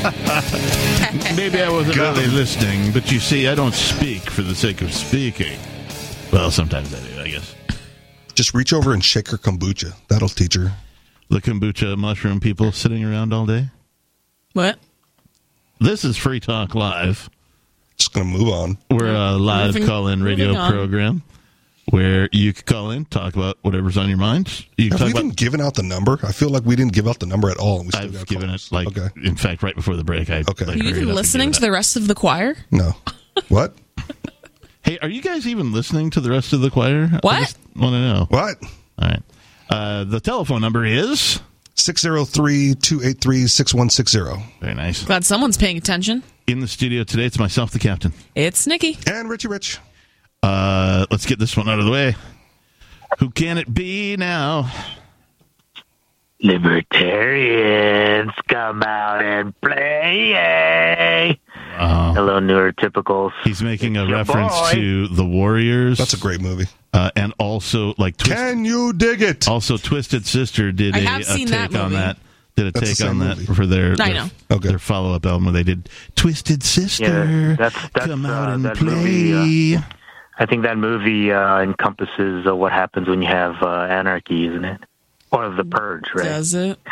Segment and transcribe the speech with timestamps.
[1.36, 2.34] Maybe I wasn't Got really him.
[2.34, 5.58] listening, but you see, I don't speak for the sake of speaking.
[6.32, 7.54] Well, sometimes I do, I guess.
[8.34, 9.92] Just reach over and shake her kombucha.
[10.08, 10.72] That'll teach her.
[11.28, 13.68] The kombucha mushroom people sitting around all day.
[14.54, 14.78] What?
[15.80, 17.30] This is Free Talk Live.
[17.96, 18.78] Just gonna move on.
[18.90, 20.72] We're a live Moving- call-in radio moving on.
[20.72, 21.22] program
[21.90, 24.64] where you can call in, talk about whatever's on your mind.
[24.76, 25.18] You can Have talk we about.
[25.24, 26.18] even given out the number?
[26.22, 27.78] I feel like we didn't give out the number at all.
[27.80, 28.66] And we still I've got given calls.
[28.66, 30.30] it like, okay, in fact, right before the break.
[30.30, 30.64] I Okay.
[30.66, 32.56] like, Are you even listening to the rest of the choir?
[32.70, 32.94] no.
[33.48, 33.74] What?
[34.82, 37.06] Hey, are you guys even listening to the rest of the choir?
[37.22, 37.34] What?
[37.36, 38.26] I just want to know.
[38.28, 38.56] What?
[38.98, 39.22] All right.
[39.70, 41.40] Uh, the telephone number is
[41.80, 44.44] 603 283 6160.
[44.60, 45.04] very nice.
[45.04, 46.22] Glad someone's paying attention.
[46.46, 48.12] In the studio today, it's myself, the captain.
[48.34, 48.98] It's Nikki.
[49.06, 49.78] And Richie Rich.
[50.42, 52.16] Uh, let's get this one out of the way.
[53.18, 54.70] Who can it be now?
[56.42, 61.38] Libertarians come out and play.
[61.78, 63.32] Uh, Hello, neurotypicals.
[63.44, 64.72] he's making a It's your reference boy.
[64.72, 65.98] to the Warriors.
[65.98, 66.66] That's a great movie.
[66.92, 69.46] Uh, and also like Twist, Can you dig it?
[69.48, 71.96] also Twisted Sister did I a, have a seen take that on movie.
[72.02, 72.16] that.
[72.56, 73.54] Did a That's the take on same that movie.
[73.54, 74.30] for their I their, know.
[74.50, 74.68] Okay.
[74.68, 77.04] their follow up album where they did Twisted Sister.
[77.04, 78.92] Yeah, that's- that's, come out uh, and that play.
[78.94, 79.76] movie,
[80.38, 84.64] I think that movie uh, encompasses uh, what happens when you have uh, anarchy, isn't
[84.64, 84.80] it?
[85.32, 86.24] Or the purge, right?
[86.24, 86.78] Does it?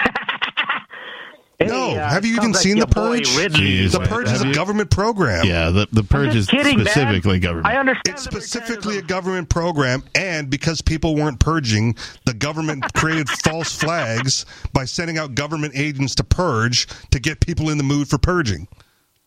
[1.58, 3.26] Hey, No, uh, have you even like seen The Purge?
[3.26, 3.90] Jeez.
[3.90, 5.44] The Purge is a you- government program.
[5.44, 6.86] yeah, the the purge is just kidding, man.
[6.86, 7.66] specifically government.
[7.66, 8.14] I understand.
[8.14, 11.96] It's specifically a government program, and because people weren't purging,
[12.26, 17.70] the government created false flags by sending out government agents to purge to get people
[17.70, 18.68] in the mood for purging.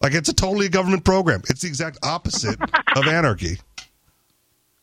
[0.01, 1.41] Like it's a totally government program.
[1.49, 2.57] It's the exact opposite
[2.95, 3.59] of anarchy.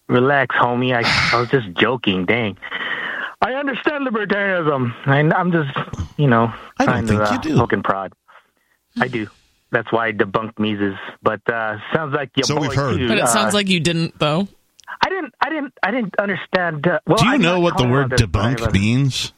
[0.08, 0.94] Relax, homie.
[0.94, 2.26] I, I was just joking.
[2.26, 2.58] Dang.
[3.40, 4.92] I understand libertarianism.
[5.06, 5.70] I, I'm just,
[6.18, 7.56] you know, I don't trying think to you uh, do.
[7.58, 8.12] poke and prod.
[9.00, 9.28] I do.
[9.70, 10.96] That's why I debunked Mises.
[11.22, 12.96] But uh, sounds like your So boy we've heard.
[12.98, 14.48] too, But it uh, sounds like you didn't, though.
[15.00, 15.34] I didn't.
[15.40, 15.74] I didn't.
[15.82, 16.86] I didn't understand.
[16.86, 18.72] Uh, well, Do you I'm know what the word out this, but I debunk was-
[18.72, 19.32] means?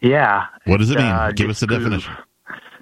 [0.00, 0.46] Yeah.
[0.64, 1.06] What does it mean?
[1.06, 2.12] Uh, Give us the definition.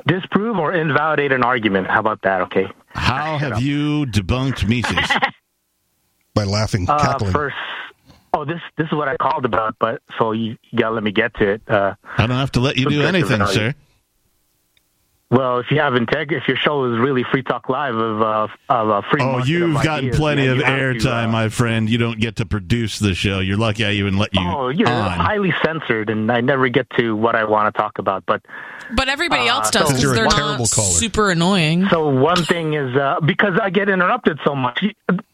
[0.06, 1.86] Disprove or invalidate an argument.
[1.88, 2.42] How about that?
[2.42, 2.66] Okay.
[2.94, 5.10] How have you debunked Mises?
[6.34, 7.32] By laughing, Uh, cackling.
[7.32, 7.56] first.
[8.38, 11.10] Oh, this this is what I called about, but so you, you gotta let me
[11.10, 11.62] get to it.
[11.66, 13.74] Uh, I don't have to let you do anything, sir.
[15.30, 18.48] Well, if you have integrity, if your show is really free talk live of uh,
[18.70, 19.20] of uh, free.
[19.22, 21.90] Oh, you've of gotten ideas, plenty yeah, of you have airtime, uh, my friend.
[21.90, 23.40] You don't get to produce the show.
[23.40, 25.10] You're lucky I even let you Oh, you're on.
[25.10, 28.24] highly censored, and I never get to what I want to talk about.
[28.24, 28.40] But
[28.96, 30.88] But everybody Uh, else does so- because You're a they're terrible not caller.
[30.94, 31.86] super annoying.
[31.90, 34.82] so one thing is uh, because I get interrupted so much.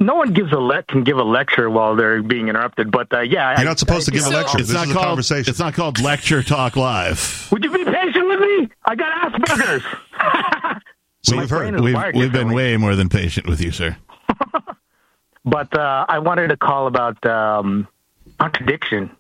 [0.01, 2.91] No one gives a le- can give a lecture while they're being interrupted.
[2.91, 4.59] But uh, yeah, You're I- not supposed to give a So- lecture.
[4.59, 5.07] It's this not is a called.
[5.07, 5.51] conversation.
[5.51, 7.47] It's not called lecture talk live.
[7.53, 8.69] Would you be patient with me?
[8.85, 10.83] I got Asperger's.
[11.23, 11.81] so My we've heard.
[11.81, 13.97] We've we've been way more than patient with you, sir.
[15.45, 17.87] But uh, I wanted to call about um,
[18.41, 19.11] contradiction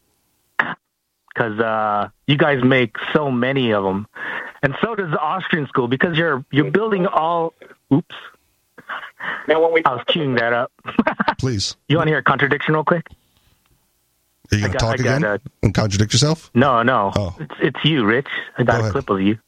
[0.59, 4.07] because uh, you guys make so many of them,
[4.63, 7.53] and so does the Austrian school because you're you're building all.
[7.93, 8.15] Oops.
[9.49, 10.73] Now, when we I was queuing that up.
[11.39, 11.77] Please.
[11.89, 13.07] you want to hear a contradiction real quick?
[14.53, 16.51] Are you going to talk I got again a- and contradict yourself?
[16.55, 17.13] No, no.
[17.17, 17.37] Oh.
[17.41, 18.27] It's it's you, Rich.
[18.59, 18.93] I got Go a ahead.
[18.93, 19.39] clip of you.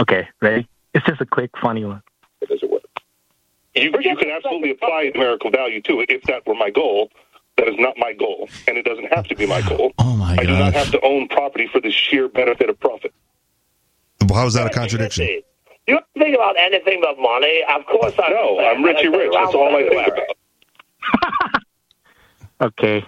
[0.00, 0.68] Okay, ready?
[0.94, 2.02] It's just a quick, funny one.
[2.40, 2.82] It doesn't work.
[3.74, 7.10] You, you can absolutely apply numerical value to it if that were my goal.
[7.56, 9.92] That is not my goal, and it doesn't have to be my goal.
[9.98, 13.14] Oh my I do not have to own property for the sheer benefit of profit.
[14.28, 15.24] Well, How is that a contradiction?
[15.26, 17.62] You don't think about anything but money.
[17.74, 19.32] Of course, I No, understand, I'm but Richie Rich.
[19.32, 20.06] That's all I think
[21.22, 21.62] about.
[22.60, 23.04] Okay.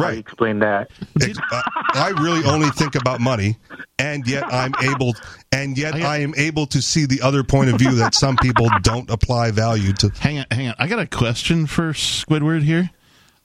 [0.00, 0.18] How do Right.
[0.18, 0.90] explain that?
[1.20, 1.62] Ex- uh,
[1.94, 3.56] I really only think about money,
[3.98, 5.14] and yet I'm able,
[5.52, 8.36] and yet I- I am able to see the other point of view that some
[8.36, 10.10] people don't apply value to.
[10.20, 10.74] Hang on, hang on.
[10.78, 12.90] I got a question for Squidward here.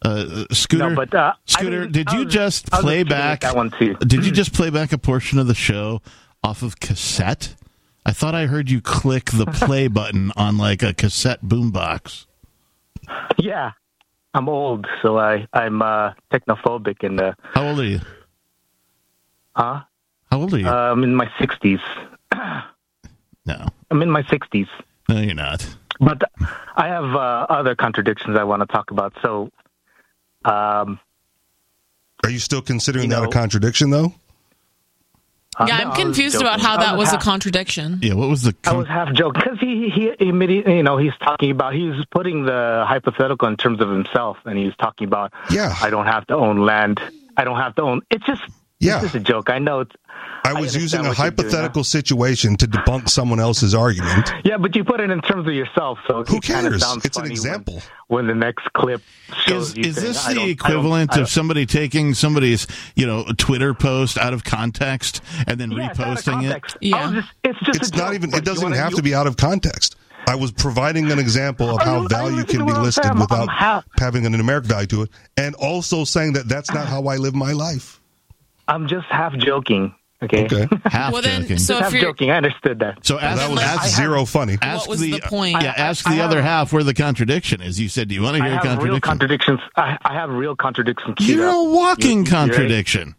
[0.04, 3.56] Uh, Scooter, No, but, uh, Scooter, didn't- did you was- just play just back that
[3.56, 3.96] one, too.
[4.02, 6.02] Did you just play back a portion of the show
[6.44, 7.56] off of cassette?
[8.06, 12.26] I thought I heard you click the play button on like a cassette boombox.
[13.38, 13.72] Yeah,
[14.36, 18.02] I'm old, so I I'm uh, technophobic and uh, How old are you?
[19.56, 19.82] huh?
[20.30, 20.68] How old are you?
[20.68, 21.80] Uh, I'm in my 60s.
[23.46, 24.68] no, I'm in my 60s.
[25.08, 25.66] no, you're not.
[26.02, 26.24] But
[26.76, 29.14] I have uh, other contradictions I want to talk about.
[29.22, 29.50] So,
[30.44, 31.00] um,
[32.26, 34.14] Are you still considering You that a contradiction, though?
[35.58, 38.00] Uh, Yeah, no, I'm I confused about how that was a half- contradiction.
[38.02, 38.56] Yeah, what was the?
[38.66, 42.46] I was half joking because he he immediately you know he's talking about he's putting
[42.46, 45.74] the hypothetical in terms of himself and he's talking about Yeah.
[45.82, 47.00] I don't have to own land
[47.38, 48.42] I don't have to own it's just
[48.80, 48.96] Yeah.
[48.96, 49.96] it's just a joke I know it's
[50.46, 54.32] I was understand using a what doing, hypothetical situation to debunk someone else's argument.
[54.44, 56.84] yeah but you put it in terms of yourself so Who it kinda cares?
[56.84, 57.82] It's an funny when- example.
[58.08, 59.02] when, the next clip
[59.46, 61.66] shows is you is this "I the don't- I don't- equivalent I don't- of somebody
[61.66, 66.24] taking somebody's you know Twitter post out of context and then Yeah, it's out of
[66.24, 66.76] reposting it?
[66.82, 67.12] Yeah.
[67.14, 68.34] Just, it's just It's a not joke, even.
[68.36, 69.96] It doesn't wanna- have you- to be out of context.
[70.28, 73.06] I was providing an example of how you- value can be to I'm listed?
[73.06, 73.48] I'm without
[74.00, 77.36] having a numeric value to it, and also saying that that's not how I live
[77.36, 78.00] my life.
[78.68, 81.58] I'm just half joking okay, Okay, Half Well, then, joking.
[81.58, 84.26] so half you're joking I understood that So ask, that was ask, I have- zero
[84.26, 84.58] funny.
[84.62, 85.62] ask What was the, the point?
[85.62, 87.80] Yeah, ask I the have- other half where the contradiction is.
[87.80, 90.30] You said, "Do you want to I hear a have real contradictions I, I have
[90.30, 92.30] real contradictions You're a walking You- you ready?
[92.32, 93.16] contradiction.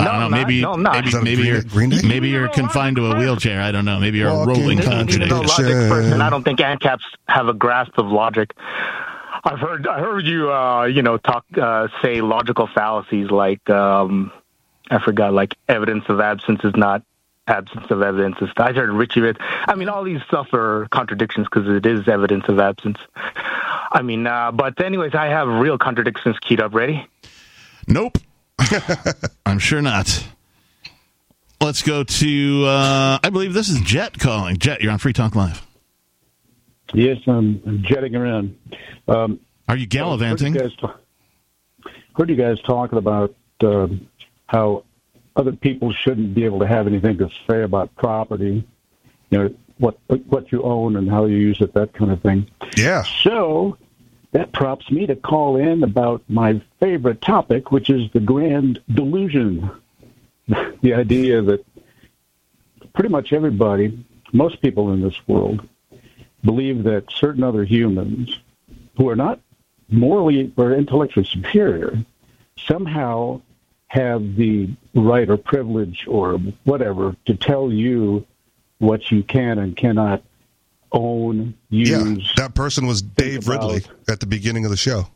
[0.00, 0.24] I No, don't know.
[0.26, 0.36] I'm not.
[0.46, 0.92] Maybe No, I'm not.
[0.94, 2.06] maybe Is that a maybe you're Green Day?
[2.06, 3.60] maybe you're confined to a wheelchair.
[3.60, 3.98] I don't know.
[3.98, 5.28] Maybe you're a rolling contradiction.
[5.30, 8.52] logic person, I don't think ANCAPs have a grasp of logic.
[9.44, 14.30] I've heard I heard you uh, you know talk uh, say logical fallacies like um,
[14.90, 17.02] I forgot like evidence of absence is not
[17.46, 18.36] absence of evidence.
[18.40, 19.38] Is I heard Richie Rich.
[19.40, 22.98] I mean all these stuff are contradictions because it is evidence of absence.
[23.90, 26.74] I mean, uh, but anyways, I have real contradictions keyed up.
[26.74, 27.06] Ready?
[27.86, 28.18] Nope.
[29.46, 30.26] I'm sure not.
[31.60, 32.64] Let's go to.
[32.66, 34.58] Uh, I believe this is Jet calling.
[34.58, 35.66] Jet, you're on Free Talk Live.
[36.94, 38.56] Yes, I'm jetting around.
[39.08, 40.54] Um, Are you Heard gallivanting?
[40.54, 41.00] you guys, talk,
[42.16, 44.08] heard you guys talking about um,
[44.48, 44.84] how
[45.36, 48.66] other people shouldn't be able to have anything to say about property,
[49.30, 52.50] you know, what what you own and how you use it, that kind of thing.
[52.76, 53.78] Yeah, So
[54.32, 59.70] that prompts me to call in about my favorite topic, which is the grand delusion.
[60.82, 61.64] the idea that
[62.94, 65.66] pretty much everybody, most people in this world,
[66.44, 68.40] believe that certain other humans
[68.96, 69.40] who are not
[69.88, 71.98] morally or intellectually superior
[72.56, 73.40] somehow
[73.88, 78.26] have the right or privilege or whatever to tell you
[78.78, 80.22] what you can and cannot
[80.92, 81.90] own, use.
[81.90, 82.32] yeah.
[82.36, 85.08] That person was Dave about- Ridley at the beginning of the show.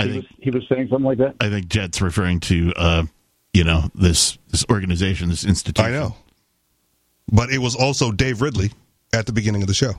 [0.00, 1.34] I he, was, think he was saying something like that.
[1.40, 3.04] I think Jet's referring to uh,
[3.52, 5.92] you know this this organization, this institution.
[5.92, 6.14] I know,
[7.32, 8.70] but it was also Dave Ridley
[9.12, 9.94] at the beginning of the show.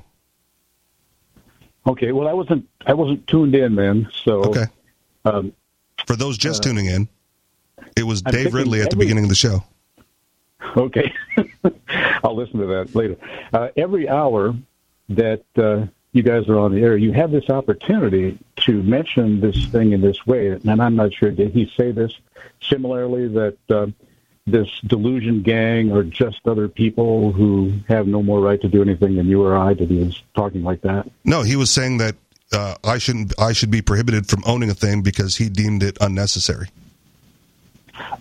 [1.85, 4.65] Okay, well, I wasn't I wasn't tuned in then, so Okay,
[5.25, 5.51] um,
[6.09, 7.07] for those just tuning in,
[7.95, 9.63] it was I'm Dave Ridley at the every- beginning of the show.
[10.75, 11.13] okay,
[12.23, 13.15] I'll listen to that later.
[13.53, 14.55] Uh, every hour
[15.09, 19.67] that uh, you guys are on the air, you have this opportunity to mention this
[19.67, 22.11] thing in this way, and I'm not sure did he say this
[22.59, 23.57] similarly that.
[23.69, 23.87] Uh,
[24.47, 29.15] this delusion gang are just other people who have no more right to do anything
[29.15, 29.75] than you or I.
[29.75, 31.07] Did he was talking like that?
[31.23, 32.15] No, he was saying that
[32.51, 33.33] uh, I shouldn't.
[33.39, 36.67] I should be prohibited from owning a thing because he deemed it unnecessary.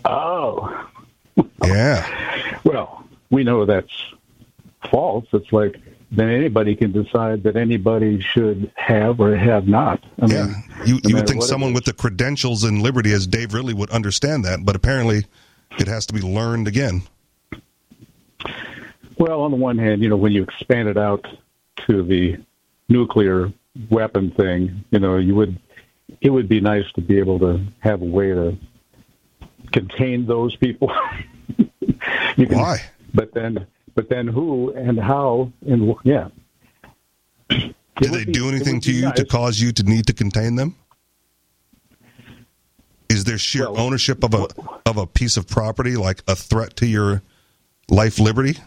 [0.04, 0.87] Oh,
[1.64, 4.12] Yeah, Well, we know that's
[4.90, 5.26] false.
[5.32, 5.80] It's like
[6.11, 10.02] then anybody can decide that anybody should have or have not.
[10.20, 10.47] I yeah.
[10.47, 13.75] mean, You no you would think someone with the credentials and liberty as Dave Ridley
[13.75, 15.26] would understand that, but apparently,
[15.78, 17.02] it has to be learned again.
[19.18, 21.26] Well, on the one hand, you know, when you expand it out
[21.87, 22.38] to the
[22.88, 23.52] nuclear
[23.90, 25.58] weapon thing, you know, you would
[26.20, 28.56] it would be nice to be able to have a way to
[29.73, 30.90] contain those people.
[31.58, 32.78] you can, Why?
[33.14, 36.28] But then, but then who and how and yeah.
[37.49, 37.75] Did
[38.12, 40.76] they be- do anything to you to cause you to need to contain them?
[43.08, 44.49] Is there sheer Well, ownership of a
[44.87, 47.23] of a piece of property like a threat to your
[47.88, 48.58] life liberty?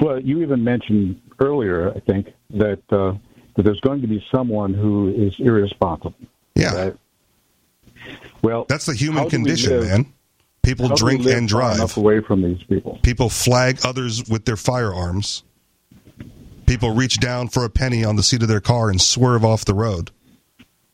[0.00, 3.14] Well, you even mentioned earlier, I think, that uh,
[3.56, 6.14] that there's going to be someone who is irresponsible,
[6.54, 6.74] Yeah.
[6.74, 6.96] Right?
[8.42, 10.12] Well, That's the human condition, live- man.
[10.62, 11.76] People how do we drink and drive.
[11.76, 12.98] enough away from these people.
[13.02, 15.44] People flag others with their firearms.
[16.66, 19.64] People reach down for a penny on the seat of their car and swerve off
[19.64, 20.10] the road.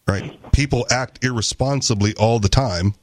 [0.06, 0.38] Right?
[0.52, 2.94] People act irresponsibly all the time,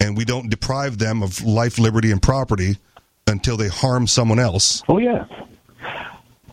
[0.00, 2.78] and we don't deprive them of life, liberty, and property
[3.28, 4.82] until they harm someone else.
[4.88, 5.26] Oh yeah,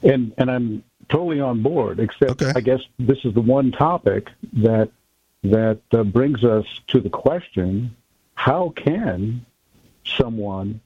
[0.03, 1.99] and and I'm totally on board.
[1.99, 2.51] Except Okay.
[2.55, 4.89] I guess this is the one topic that
[5.43, 7.95] that uh, brings us to the question:
[8.35, 9.45] How can
[10.05, 10.81] someone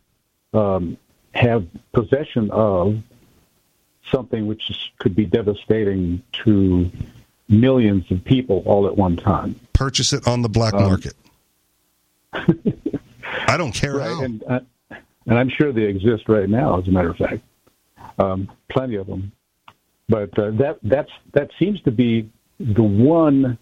[0.53, 0.97] um,
[1.33, 2.97] have possession of
[4.11, 6.89] something which is, could be devastating to
[7.47, 9.59] millions of people all at one time?
[9.73, 11.13] Purchase it on the black Um, market.
[12.33, 14.23] I don't care how.
[14.23, 14.59] and uh,
[15.25, 16.79] and I'm sure they exist right now.
[16.79, 17.41] As a matter of fact,
[18.17, 19.31] um, plenty of them.
[20.10, 23.58] But uh, that that's that seems to be the one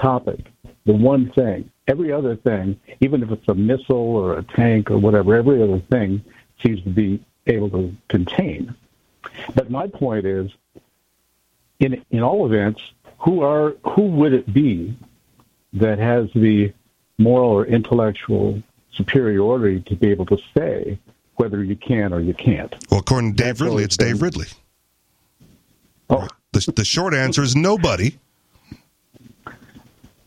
[0.00, 0.46] topic,
[0.86, 1.70] the one thing.
[1.88, 5.80] Every other thing, even if it's a missile or a tank or whatever, every other
[5.90, 6.22] thing
[6.62, 8.74] seems to be able to contain.
[9.54, 10.50] But my point is,
[11.80, 12.80] in in all events,
[13.18, 14.96] who are who would it be
[15.72, 16.72] that has the
[17.18, 18.62] moral or intellectual
[18.92, 20.98] superiority to be able to say
[21.36, 22.74] whether you can or you can't?
[22.90, 24.46] Well, according to Dave Ridley, it's Dave Ridley.
[26.10, 28.16] Oh, The, the short answer is nobody.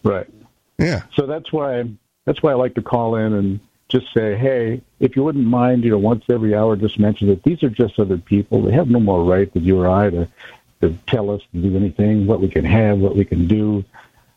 [0.04, 0.28] right.
[0.78, 1.04] Yeah.
[1.16, 1.86] So that's why
[2.26, 3.60] that's why I like to call in and
[3.90, 7.44] just say, hey, if you wouldn't mind, you know, once every hour, just mention that
[7.44, 8.62] these are just other people.
[8.62, 10.28] They have no more right than you or I to
[10.82, 13.86] to tell us to do anything, what we can have, what we can do,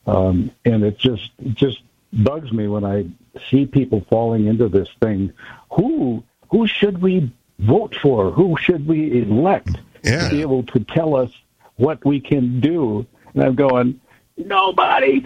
[0.07, 1.81] um, and it just it just
[2.13, 3.07] bugs me when I
[3.51, 5.33] see people falling into this thing.
[5.73, 8.31] Who who should we vote for?
[8.31, 9.71] Who should we elect
[10.05, 10.29] Yeah.
[10.29, 11.31] to be able to tell us
[11.77, 13.07] what we can do?
[13.35, 14.01] And I'm going,
[14.37, 15.23] nobody.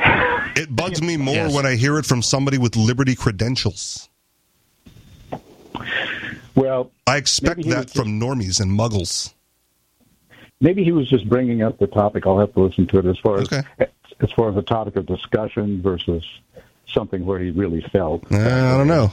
[0.56, 1.54] It bugs me more Yes.
[1.54, 4.08] when I hear it from somebody with liberty credentials.
[6.54, 9.32] Well, I expect that was from normies and muggles.
[10.60, 12.26] maybe he was just bringing up the topic.
[12.26, 13.62] I'll have to listen to it as far as Okay.
[14.20, 16.24] as far as a topic of discussion versus
[16.88, 18.24] something where he really felt.
[18.32, 19.12] Uh, I don't know.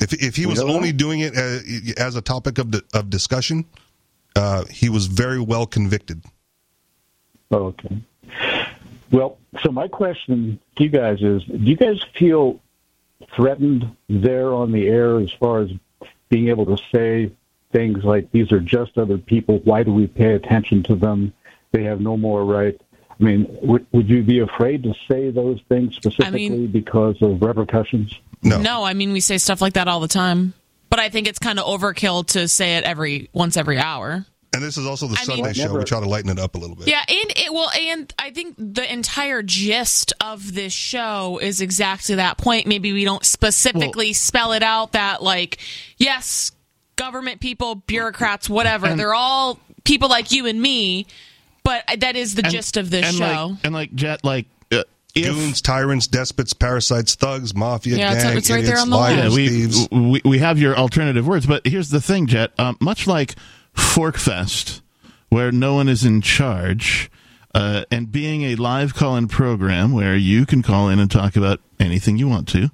[0.00, 0.74] If if he was don't know.
[0.76, 3.66] only doing it as, as a topic of di- of discussion,
[4.36, 6.24] uh, he was very well convicted.
[7.52, 7.98] Okay.
[9.10, 12.60] Well, so my question to you guys is: Do you guys feel
[13.36, 15.70] threatened there on the air as far as
[16.28, 17.30] being able to say
[17.72, 19.60] things like "These are just other people.
[19.64, 21.32] Why do we pay attention to them?
[21.72, 25.60] They have no more right." I mean, would, would you be afraid to say those
[25.68, 28.18] things specifically because of repercussions?
[28.42, 28.60] No.
[28.60, 30.54] No, I mean we say stuff like that all the time.
[30.94, 34.24] But I think it's kind of overkill to say it every once every hour.
[34.52, 35.62] And this is also the I mean- Sunday show.
[35.64, 36.86] Never- We try to lighten it up a little bit.
[36.86, 42.14] Yeah, and it well, and I think the entire gist of this show is exactly
[42.14, 42.68] that point.
[42.68, 45.58] Maybe we don't specifically spell it out that like,
[45.98, 46.52] yes,
[46.94, 51.06] government people, bureaucrats, whatever, And- they're all people like you and me.
[51.64, 53.46] But that is the And- gist of this and show.
[53.48, 54.46] Like, and like Jet, like
[55.14, 58.96] if Goons, tyrants, despots, parasites, thugs, mafia, Yeah, it's- gang, it's right there on the
[58.96, 59.88] liars, yeah, we, thieves.
[59.90, 62.52] we we have your alternative words, but here's the thing, Jet.
[62.58, 63.34] Um, much like
[63.76, 64.80] PorcFest,
[65.28, 67.10] where no one is in charge,
[67.54, 71.60] uh, and being a live call-in program where you can call in and talk about
[71.78, 72.70] anything you want to,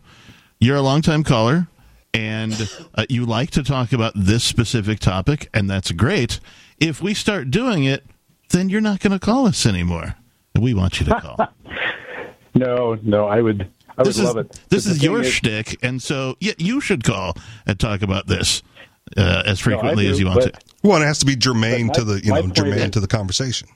[0.59, 1.69] you're a longtime caller,
[2.15, 6.41] and uh, you like to talk about this specific topic, and that's great.
[6.79, 8.05] If we start doing it,
[8.51, 10.15] then you're not going to call us anymore.
[10.59, 11.49] We want you to call.
[12.55, 13.69] No, no, I would.
[13.97, 14.61] I would is love it.
[14.71, 17.35] this is the thing your shtick, and so yeah, you should call
[17.67, 18.63] and talk about this
[19.17, 20.61] uh, as frequently do, as you want but- to.
[20.83, 23.07] Well, it has to be germane But to the you know germane is- to the
[23.09, 23.69] conversation.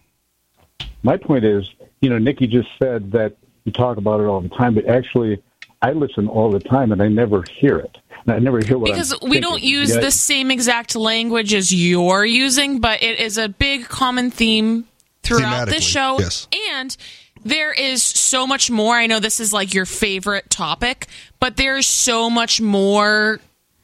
[1.02, 1.68] my point is,
[2.00, 5.42] you know, Nikki just said that you talk about it all the time, but actually,
[5.82, 7.98] I listen all the time and I never hear it.
[8.26, 11.52] And I never hear what because I'm we don't use Yeah, the same exact language
[11.52, 14.86] as you're using, but it is a big common theme
[15.22, 16.16] throughout this Thematically, show.
[16.20, 16.48] yes.
[16.72, 16.96] And
[17.44, 18.94] there is so much more.
[18.94, 21.06] I know this is like your favorite topic,
[21.40, 23.40] but there's so much more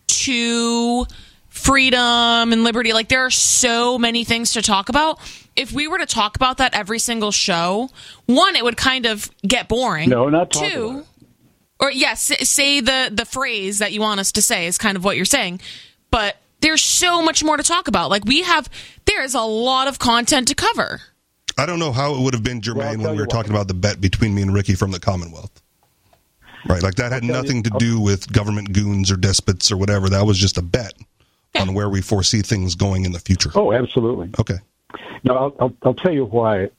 [0.08, 1.06] to
[1.48, 2.92] freedom and liberty.
[2.92, 5.18] Like there are so many things to talk about.
[5.56, 7.90] If we were to talk about that every single show,
[8.26, 10.08] one, it would kind of get boring.
[10.08, 11.04] No, not Two,
[11.80, 14.96] or yes, s- say the the phrase that you want us to say is kind
[14.96, 15.60] of what you're saying,
[16.10, 18.10] but there's so much more to talk about.
[18.10, 18.68] Like we have,
[19.06, 21.00] there is a lot of content to cover.
[21.58, 23.68] I don't know how it would have been germane Well, when we were talking about
[23.68, 25.62] the bet between me and Ricky from the Commonwealth.
[26.68, 29.76] Right, like that had tell you- nothing to do with government goons or despots or
[29.76, 30.08] whatever.
[30.08, 30.94] That was just a bet
[31.58, 33.50] on where we foresee things going in the future.
[33.54, 34.30] Oh, absolutely.
[34.38, 34.58] Okay.
[35.24, 36.70] Now, I'll, I'll, I'll tell you why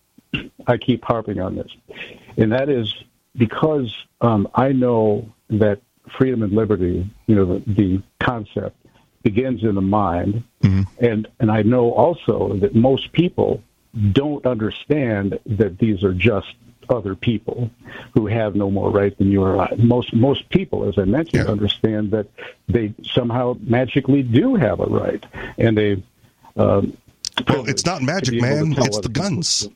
[0.68, 1.72] I keep harping on this,
[2.38, 2.94] and that is
[3.36, 5.82] because um, I know that
[6.18, 8.78] freedom and liberty, you know, the, the concept
[9.24, 10.44] begins in the mind,
[11.00, 13.62] and and I know also that most people
[14.12, 16.54] don't understand that these are just
[16.90, 17.70] other people
[18.14, 19.74] who have no more right than you or I.
[19.78, 22.28] Most most people, as I mentioned, understand that
[22.68, 25.24] they somehow magically do have a right,
[25.58, 26.04] and they.
[26.58, 26.98] Um,
[27.48, 28.74] well, it's not magic, man.
[28.78, 29.70] It's the guns.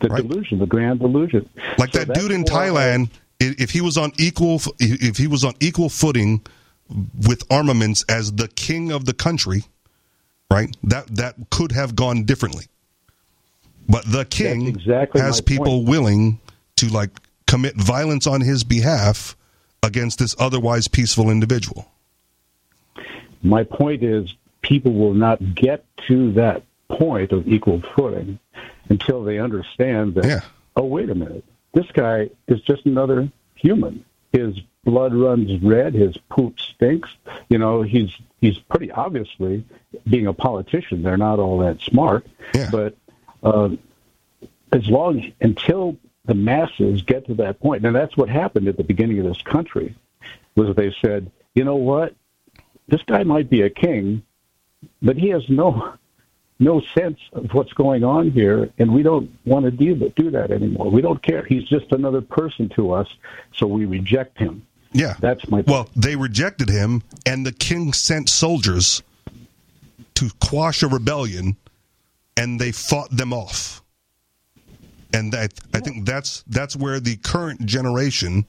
[0.00, 1.48] The delusion, the grand delusion.
[1.78, 3.10] Like So that dude in Thailand,
[3.40, 6.40] i- if he was on equal, if he was on equal footing
[7.26, 9.64] with armaments as the king of the country,
[10.50, 10.74] right?
[10.82, 12.64] That that could have gone differently.
[13.88, 15.88] But the king exactly has people point.
[15.88, 16.40] willing
[16.76, 17.10] to like
[17.46, 19.36] commit violence on his behalf
[19.82, 21.88] against this otherwise peaceful individual.
[23.42, 28.38] My point is, people will not get to that point of equal footing
[28.88, 30.44] until they understand that.
[30.76, 31.44] Oh, wait a minute!
[31.74, 34.04] This guy is just another human.
[34.32, 35.94] His blood runs red.
[35.94, 37.10] His poop stinks.
[37.48, 38.10] You know, he's
[38.40, 39.64] he's pretty obviously
[40.08, 41.02] being a politician.
[41.02, 42.26] They're not all that smart,
[42.70, 42.96] but
[43.42, 43.70] uh,
[44.72, 48.84] as long until the masses get to that point, and that's what happened at the
[48.84, 49.94] beginning of this country,
[50.54, 52.14] was they said, you know what,
[52.88, 54.22] this guy might be a king,
[55.00, 55.94] but he has no
[56.58, 60.30] no sense of what's going on here, and we don't want to do that, do
[60.30, 60.90] that anymore.
[60.90, 61.44] We don't care.
[61.44, 63.08] He's just another person to us,
[63.56, 64.64] so we reject him.
[64.92, 65.64] Yeah, that's my.
[65.66, 69.02] Well, they rejected him, and the king sent soldiers
[70.14, 71.56] to quash a rebellion,
[72.36, 73.82] and they fought them off.
[75.14, 78.46] And that, I think that's that's where the current generation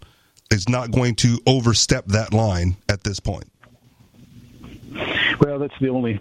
[0.49, 3.51] is not going to overstep that line at this point.
[5.39, 6.19] Well, that's the only.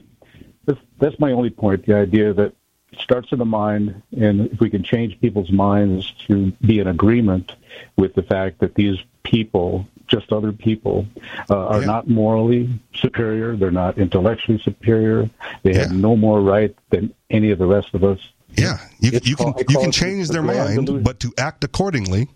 [0.65, 1.87] That's, that's my only point.
[1.87, 2.55] The idea that
[2.93, 6.87] it starts in the mind, and if we can change people's minds to be in
[6.87, 7.53] agreement
[7.97, 11.07] with the fact that these people, just other people,
[11.51, 13.57] uh, are not morally superior.
[13.57, 15.29] They're not intellectually superior.
[15.63, 18.19] They have no more right than any of the rest of us.
[18.57, 21.03] Yeah, you, you can you can change their mind, delusion.
[21.03, 22.29] but to act accordingly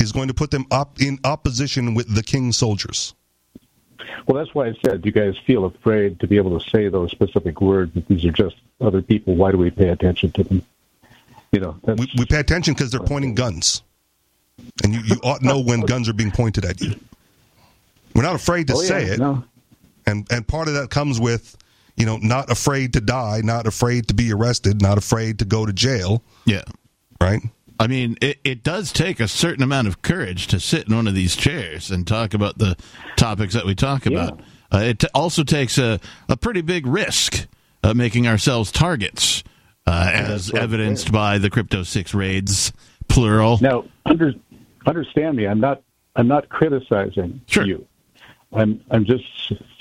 [0.00, 3.14] is going to put them up in opposition with the king's soldiers.
[4.26, 7.10] Well, that's why I said you guys feel afraid to be able to say those
[7.10, 7.92] specific words.
[7.94, 9.34] That these are just other people.
[9.34, 10.62] Why do we pay attention to them?
[11.52, 13.82] You know, that's, We, we pay attention because they're pointing guns,
[14.84, 16.94] and you, you ought to know when guns are being pointed at you.
[18.18, 19.44] We're not afraid to Oh, yeah, say it, no.
[20.06, 21.56] and and part of that comes with
[21.96, 25.64] you know not afraid to die, not afraid to be arrested, not afraid to go
[25.64, 26.22] to jail.
[26.44, 26.62] Yeah.
[27.20, 27.40] Right.
[27.80, 31.06] I mean, it, it does take a certain amount of courage to sit in one
[31.06, 32.76] of these chairs and talk about the
[33.16, 34.40] topics that we talk about.
[34.74, 37.46] Uh, it t- also takes a, a pretty big risk
[37.84, 39.44] uh, making ourselves targets,
[39.86, 42.72] uh, as evidenced by the Crypto Six raids,
[43.06, 43.58] plural.
[43.60, 44.32] Now, under,
[44.86, 45.46] understand me.
[45.46, 45.82] I'm not.
[46.16, 47.86] I'm not criticizing you.
[48.52, 48.82] I'm.
[48.90, 49.24] I'm just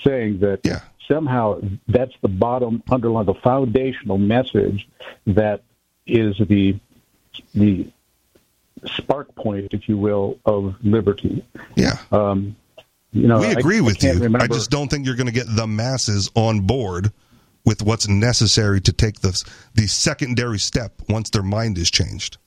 [0.04, 0.60] saying that
[1.08, 4.88] somehow that's the bottom, underlying, the foundational message
[5.26, 5.64] that
[6.06, 6.80] is the
[7.54, 7.88] the
[8.86, 11.46] spark point, if you will, of liberty.
[11.76, 11.98] Yeah.
[12.12, 12.56] Um,
[13.12, 14.24] you know, we agree I with can't you.
[14.24, 14.44] Remember.
[14.44, 17.12] I just don't think you're going to get the masses on board
[17.66, 22.38] with what's necessary to take the the secondary step once their mind is changed.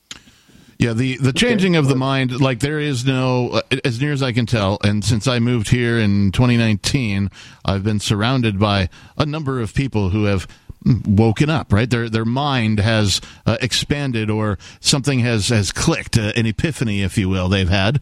[0.81, 4.23] Yeah, the the changing of the mind, like there is no, uh, as near as
[4.23, 7.29] I can tell, and since I moved here in 2019,
[7.63, 10.47] I've been surrounded by a number of people who have
[11.05, 11.71] woken up.
[11.71, 17.03] Right, their their mind has uh, expanded, or something has has clicked, uh, an epiphany,
[17.03, 17.47] if you will.
[17.47, 18.01] They've had,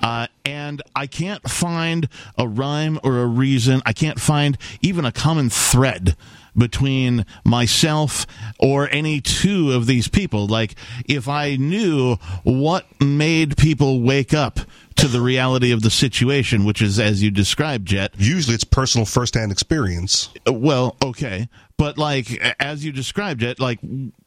[0.00, 3.82] uh, and I can't find a rhyme or a reason.
[3.84, 6.14] I can't find even a common thread
[6.56, 8.26] between myself
[8.58, 10.46] or any two of these people.
[10.46, 10.74] Like,
[11.06, 14.60] if I knew what made people wake up
[14.96, 18.12] to the reality of the situation, which is as you described, Jet.
[18.18, 20.28] Usually it's personal firsthand experience.
[20.46, 21.48] Well, okay.
[21.78, 23.78] But, like, as you described it, like,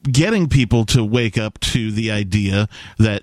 [0.04, 3.22] getting people to wake up to the idea that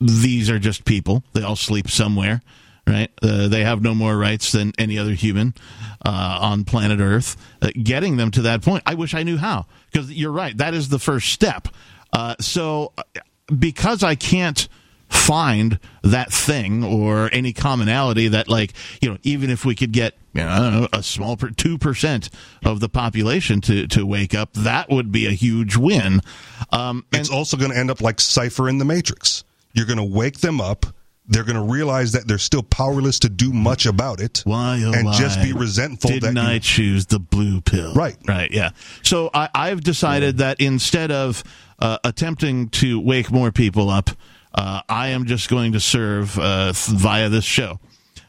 [0.00, 2.42] these are just people, they all sleep somewhere.
[2.86, 5.54] Right, uh, they have no more rights than any other human
[6.04, 7.34] uh, on planet Earth.
[7.62, 9.64] Uh, getting them to that point, I wish I knew how.
[9.90, 11.68] Because you're right, that is the first step.
[12.12, 13.02] Uh, so, uh,
[13.58, 14.68] because I can't
[15.08, 20.14] find that thing or any commonality that, like, you know, even if we could get,
[20.34, 22.28] you know, I don't know, a small two percent
[22.64, 26.20] of the population to to wake up, that would be a huge win.
[26.70, 29.42] Um, it's also going to end up like Cypher in the Matrix.
[29.72, 30.86] You're going to wake them up,
[31.26, 34.42] they're going to realize that they're still powerless to do much about it.
[34.44, 37.94] Why, oh, and why just be resentful Didn't that I you, choose the blue pill?
[37.94, 38.16] Right.
[38.28, 38.50] Right.
[38.50, 38.70] Yeah.
[39.02, 41.42] So I, I've decided that instead of
[41.78, 44.10] uh, attempting to wake more people up,
[44.54, 47.80] uh, I am just going to serve uh, th- via this show.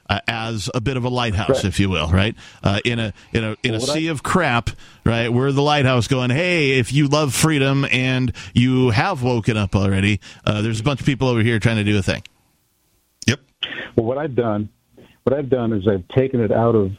[0.08, 2.36] Uh, as a bit of a lighthouse, if you will, right?
[2.64, 4.70] Uh, in a in a in a what I- sea of crap,
[5.04, 5.34] right?
[5.34, 10.20] We're the lighthouse, going, "Hey, if you love freedom and you have woken up already,
[10.46, 12.22] uh, there's a bunch of people over here trying to do a thing."
[13.96, 14.70] Well, what I've done,
[15.24, 16.92] what I've done is I've taken it out of,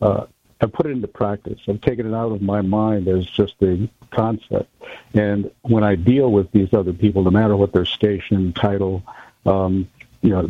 [0.00, 0.26] uh,
[0.60, 1.58] I've put it into practice.
[1.68, 4.70] I've taken it out of my mind as just a concept.
[5.12, 9.02] And when I deal with these other people, no matter what their station, title,
[9.44, 9.88] um,
[10.22, 10.48] you know,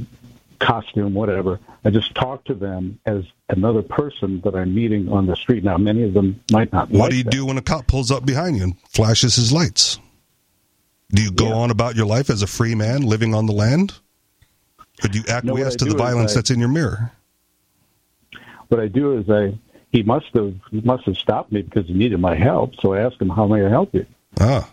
[0.61, 5.37] costume, whatever, I just talk to them as another person that I'm meeting on the
[5.37, 5.65] street.
[5.65, 6.91] Now, many of them might not.
[6.91, 7.31] What like do you that.
[7.31, 9.99] do when a cop pulls up behind you and flashes his lights?
[11.11, 11.55] Do you go Yeah.
[11.55, 13.95] on about your life as a free man living on the land?
[15.03, 17.13] Do you acquiesce I to the violence I- that's in your mirror?
[18.69, 19.59] What I do is I
[19.93, 22.75] he must have he must have stopped me because he needed my help.
[22.81, 24.07] So I asked him, "How may I help you?"
[24.41, 24.69] Ah.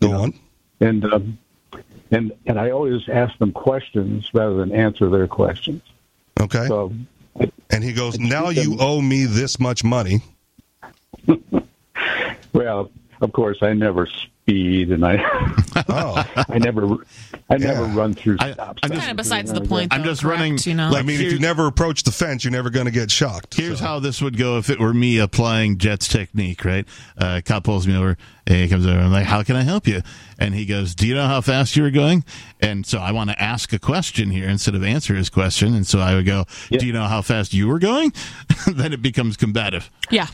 [0.00, 0.32] Go You know,
[0.80, 1.38] and um,
[2.10, 5.82] and and I always ask them questions rather than answer their questions.
[6.40, 6.66] Okay.
[6.68, 6.92] So
[7.70, 10.20] and he goes, Now you them- owe me this much money.
[12.52, 14.06] Well, of course, I never
[14.48, 15.16] speed, and I
[15.88, 16.22] Oh.
[16.48, 16.96] I never
[17.48, 19.00] I never run through I- stop I'm signs.
[19.00, 19.94] Kind of besides the anything point.
[19.94, 22.52] I'm just correct, running- You know, I mean, if you never approach the fence, you're
[22.52, 23.54] never going to get shocked.
[23.54, 26.86] Here's So- how this would go if it were me applying Jet's technique, right?
[27.16, 29.86] Uh, cop pulls me over, and he comes over, I'm like, how can I help
[29.86, 30.02] you?
[30.38, 32.24] And he goes, do you know how fast you were going?
[32.60, 35.74] And so I want to ask a question here instead of answer his question.
[35.74, 36.78] And so I would go, Yeah.
[36.78, 38.12] do you know how fast you were going?
[38.66, 39.90] then it becomes combative.
[40.10, 40.26] yeah.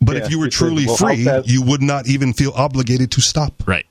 [0.00, 3.10] But Yeah, if you were truly well, free, fast- you would not even feel obligated
[3.12, 3.62] to stop.
[3.66, 3.86] Right.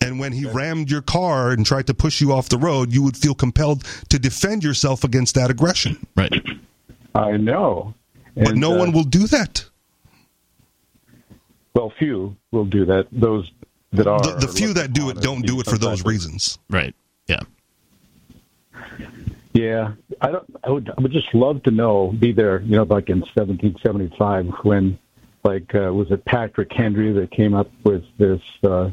[0.00, 3.02] And when he rammed your car and tried to push you off the road, you
[3.02, 6.06] would feel compelled to defend yourself against that aggression.
[6.16, 6.32] Right.
[7.14, 7.94] I know,
[8.34, 9.64] But no uh, one will do that.
[11.74, 13.06] Well, few will do that.
[13.12, 13.50] Those
[13.92, 16.58] that are The, the few that do it don't do it for those reasons.
[16.68, 16.94] Right.
[17.26, 17.40] Yeah.
[19.54, 20.56] Yeah, I don't.
[20.64, 20.90] I would.
[20.90, 22.08] I would just love to know.
[22.18, 24.98] Be there, you know, like in 1775 when,
[25.44, 28.42] like, uh, was it Patrick Henry that came up with this?
[28.64, 28.90] Uh,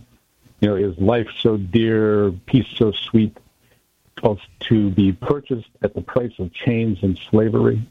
[0.59, 3.35] you know, is life so dear, peace so sweet,
[4.59, 7.81] to be purchased at the price of chains and slavery?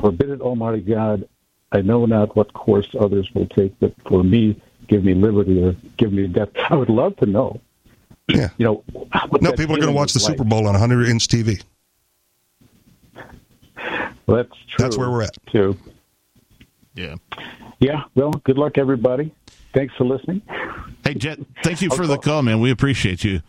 [0.00, 1.28] Forbid it, Almighty God.
[1.72, 5.74] I know not what course others will take, but for me, give me liberty or
[5.96, 6.50] give me death.
[6.70, 7.60] I would love to know.
[8.28, 8.50] Yeah.
[8.56, 8.84] You know,
[9.40, 10.30] No, people are going to watch the like.
[10.32, 11.60] Super Bowl on 100 inch TV.
[14.26, 14.76] Well, that's true.
[14.78, 15.36] That's where we're at.
[15.50, 15.76] Too.
[16.94, 17.16] Yeah.
[17.80, 18.04] Yeah.
[18.14, 19.32] Well, good luck, everybody.
[19.74, 20.42] Thanks for listening.
[21.04, 22.60] Hey, Jet, thank you for the call, man.
[22.60, 23.42] We appreciate you.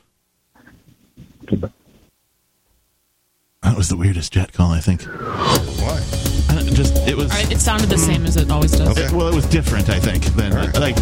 [1.46, 1.72] Goodbye.
[3.62, 5.04] That was the weirdest Jet call, I think.
[5.04, 6.02] Why?
[6.50, 7.32] I Just, it was.
[7.52, 8.06] It sounded the mm.
[8.06, 8.90] same as it always does.
[8.90, 9.06] Okay.
[9.06, 10.24] It- well, it was different, I think.
[10.36, 10.96] Than like,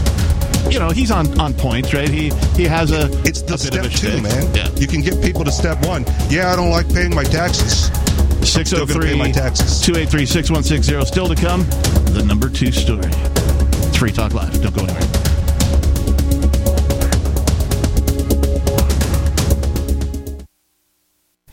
[0.72, 2.08] you know, he's on on point, right?
[2.10, 4.24] He he has a It's the a bit step of a two, shtick.
[4.24, 4.56] man.
[4.56, 6.06] Yeah, You can get people to step one.
[6.30, 7.90] Yeah, I don't like paying my taxes.
[8.46, 9.82] Six Still zero gonna pay three my taxes.
[9.82, 11.04] two eight three six one six zero.
[11.04, 11.62] Still to come,
[12.14, 13.04] the number two story.
[13.06, 14.62] It's Free Talk Live.
[14.62, 15.10] Don't go anywhere.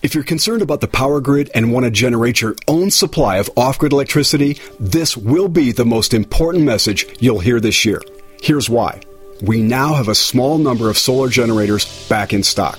[0.02, 3.50] If you're concerned about the power grid and want to generate your own supply of
[3.54, 8.00] off grid electricity, this will be the most important message you'll hear this year.
[8.42, 9.02] Here's why.
[9.42, 12.78] We now have a small number of solar generators back in stock.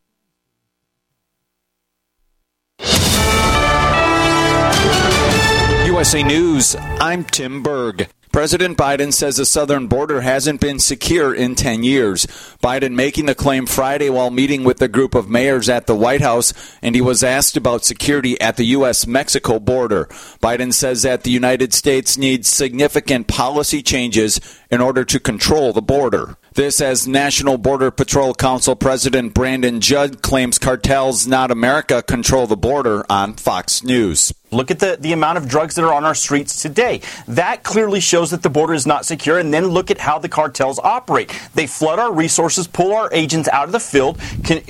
[6.01, 8.09] USA News, I'm Tim Berg.
[8.31, 12.25] President Biden says the southern border hasn't been secure in 10 years.
[12.63, 16.21] Biden making the claim Friday while meeting with a group of mayors at the White
[16.21, 19.05] House, and he was asked about security at the U.S.
[19.05, 20.05] Mexico border.
[20.41, 25.83] Biden says that the United States needs significant policy changes in order to control the
[25.83, 26.35] border.
[26.55, 32.57] This as National Border Patrol Council President Brandon Judd claims cartels not America control the
[32.57, 34.33] border on Fox News.
[34.51, 37.01] Look at the, the amount of drugs that are on our streets today.
[37.27, 39.39] That clearly shows that the border is not secure.
[39.39, 41.33] And then look at how the cartels operate.
[41.55, 44.19] They flood our resources, pull our agents out of the field,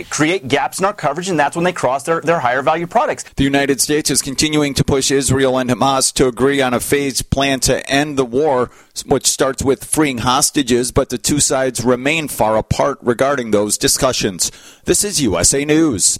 [0.10, 3.24] create gaps in our coverage, and that's when they cross their, their higher value products.
[3.36, 7.32] The United States is continuing to push Israel and Hamas to agree on a phased
[7.32, 8.70] plan to end the war,
[9.06, 14.52] which starts with freeing hostages, but the two sides remain far apart regarding those discussions.
[14.86, 16.20] This is USA News.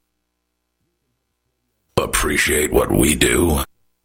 [2.21, 3.57] Appreciate what we do?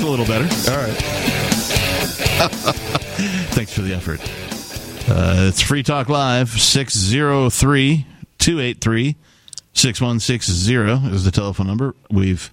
[0.07, 0.45] a little better.
[0.71, 0.97] All right.
[3.55, 4.21] Thanks for the effort.
[5.09, 8.07] Uh, it's Free Talk Live, 603
[8.39, 9.17] 283
[9.73, 11.95] 6160 is the telephone number.
[12.11, 12.51] We've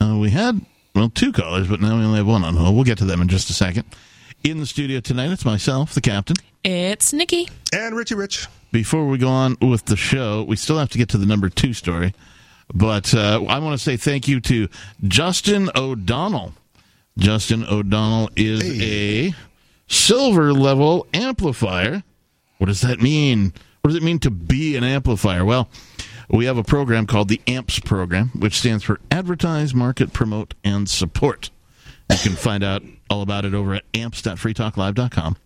[0.00, 0.60] uh, we had,
[0.94, 2.74] well, two callers, but now we only have one on hold.
[2.74, 3.84] We'll get to them in just a second.
[4.42, 6.36] In the studio tonight, it's myself, the captain.
[6.62, 7.48] It's Nikki.
[7.72, 8.46] And Richie Rich.
[8.72, 11.48] Before we go on with the show, we still have to get to the number
[11.48, 12.14] two story.
[12.72, 14.68] But uh, I want to say thank you to
[15.06, 16.54] Justin O'Donnell.
[17.18, 19.34] Justin O'Donnell is a
[19.86, 22.02] silver level amplifier.
[22.58, 23.52] What does that mean?
[23.80, 25.44] What does it mean to be an amplifier?
[25.44, 25.68] Well,
[26.28, 30.88] we have a program called the AMPS program, which stands for Advertise, Market, Promote, and
[30.88, 31.50] Support.
[32.10, 35.36] You can find out all about it over at amps.freetalklive.com.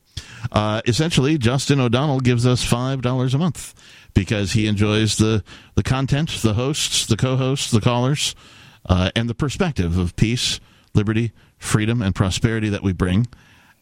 [0.52, 3.74] Uh, essentially, Justin O'Donnell gives us $5 a month
[4.14, 8.35] because he enjoys the, the content, the hosts, the co hosts, the callers,
[8.87, 10.61] uh, and the perspective of peace,
[10.94, 13.27] liberty, freedom, and prosperity that we bring.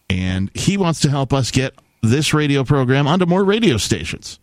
[0.09, 4.39] And he wants to help us get this radio program onto more radio stations.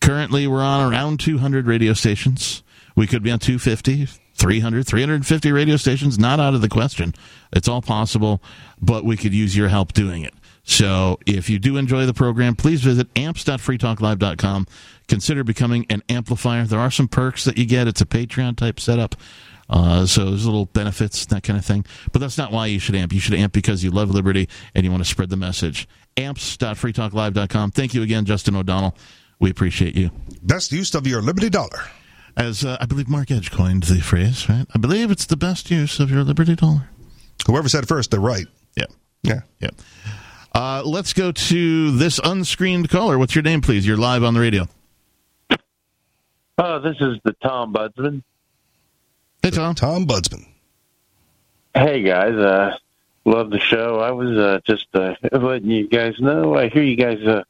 [0.00, 2.62] Currently, we're on around 200 radio stations.
[2.96, 6.18] We could be on 250, 300, 350 radio stations.
[6.18, 7.14] Not out of the question.
[7.52, 8.42] It's all possible,
[8.80, 10.34] but we could use your help doing it.
[10.62, 14.66] So if you do enjoy the program, please visit amps.freetalklive.com.
[15.08, 16.64] Consider becoming an amplifier.
[16.64, 17.88] There are some perks that you get.
[17.88, 19.16] It's a Patreon type setup.
[19.70, 21.86] Uh, so there's little benefits, that kind of thing.
[22.12, 23.12] But that's not why you should amp.
[23.12, 25.88] You should amp because you love liberty and you want to spread the message.
[26.16, 27.70] Amps.freetalklive.com.
[27.70, 28.96] Thank you again, Justin O'Donnell.
[29.38, 30.10] We appreciate you.
[30.42, 31.84] Best use of your Liberty Dollar.
[32.36, 34.66] As uh, I believe Mark Edge coined the phrase, right?
[34.74, 36.88] I believe it's the best use of your Liberty dollar.
[37.46, 38.46] Whoever said it first, they're right.
[38.76, 38.84] Yeah.
[39.22, 39.40] Yeah.
[39.60, 39.70] Yeah.
[40.54, 43.18] Uh, let's go to this unscreened caller.
[43.18, 43.86] What's your name, please?
[43.86, 44.68] You're live on the radio.
[46.58, 48.22] Oh, this is the Tom Budsman.
[49.42, 49.74] Hey, Tom.
[49.74, 50.46] Tom Budsman.
[51.74, 52.34] Hey, guys.
[52.34, 52.76] Uh,
[53.24, 54.00] love the show.
[54.00, 56.56] I was uh, just uh, letting you guys know.
[56.56, 57.44] I hear you guys uh,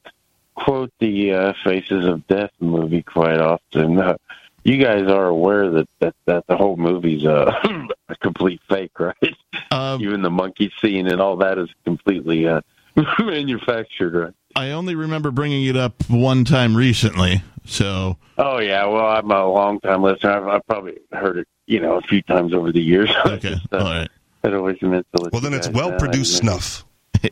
[0.54, 3.98] quote the uh, Faces of Death movie quite often.
[3.98, 4.16] Uh,
[4.62, 7.50] you guys are aware that, that, that the whole movie's uh,
[8.08, 9.36] a complete fake, right?
[9.70, 12.60] Um, Even the monkey scene and all that is completely uh,
[13.18, 14.34] manufactured, right?
[14.56, 17.42] I only remember bringing it up one time recently.
[17.70, 20.32] So, Oh yeah, well I'm a long time listener.
[20.32, 23.08] I've, I've probably heard it, you know, a few times over the years.
[23.26, 24.08] okay, all right.
[24.42, 26.84] I'd always meant to listen Well, then it's well uh, produced and- snuff.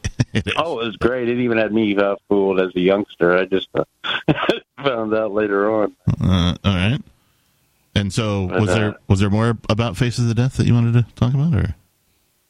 [0.59, 1.29] Oh, it was great.
[1.29, 3.37] It even had me uh, fooled as a youngster.
[3.37, 3.85] I just uh,
[4.85, 5.97] found out later on.
[6.21, 7.01] Uh, all right.
[7.95, 10.75] And so, But, was uh, there was there more about Faces of Death that you
[10.75, 11.75] wanted to talk about, or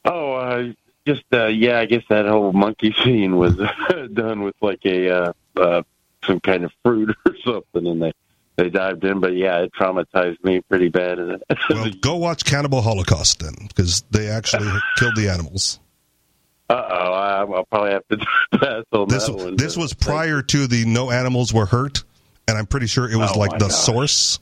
[0.04, 0.72] Oh, uh,
[1.06, 3.56] just uh, yeah, I guess that whole monkey scene was
[4.12, 5.82] done with like a uh, uh,
[6.24, 8.12] some kind of fruit or something, and they
[8.56, 9.20] they dived in.
[9.20, 11.18] But yeah, it traumatized me pretty bad.
[11.70, 15.80] Well, go watch Cannibal Holocaust then, because they actually killed the animals.
[16.70, 17.12] Uh oh,
[17.54, 18.18] I'll probably have to
[18.58, 19.56] pass on This that one.
[19.56, 22.04] this was prior to the no animals were hurt,
[22.46, 23.74] and I'm pretty sure it was Oh, like the gosh.
[23.74, 24.38] source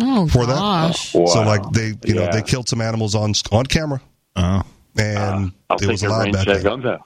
[0.00, 1.12] Oh, for gosh.
[1.12, 1.28] that.
[1.28, 1.46] So Wow.
[1.46, 4.00] like they you know they killed some animals on on camera,
[4.36, 4.62] oh,
[4.96, 6.98] and I'll it was a allowed rain back check then.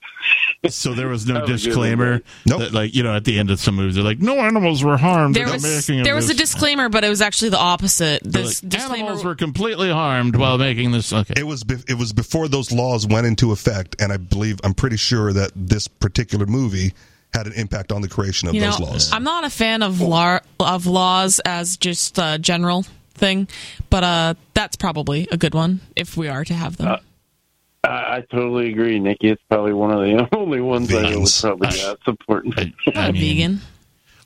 [0.65, 0.73] On that.
[0.73, 2.59] so there was no That was a good disclaimer one, Nope.
[2.61, 4.97] that, like you know, at the end of some movies, they're like, "No animals were
[4.97, 7.51] harmed." There in the was making of there was a disclaimer, but it was actually
[7.51, 8.23] the opposite.
[8.25, 11.13] They're This like, disclaimer animals were completely harmed while making this.
[11.13, 14.61] Okay, It was be- it was before those laws went into effect, and I believe
[14.65, 16.93] I'm pretty sure that this particular movie
[17.35, 19.13] had an impact on the creation of you know, those laws.
[19.13, 23.49] I'm not a fan of law of laws as just a general thing,
[23.89, 26.89] but uh, that's probably a good one if we are to have them.
[26.89, 26.97] Uh,
[27.85, 29.29] I, I totally agree, Nikki.
[29.31, 32.45] It's probably one of the only ones I would probably uh, support.
[32.57, 33.61] I, not I a mean, vegan.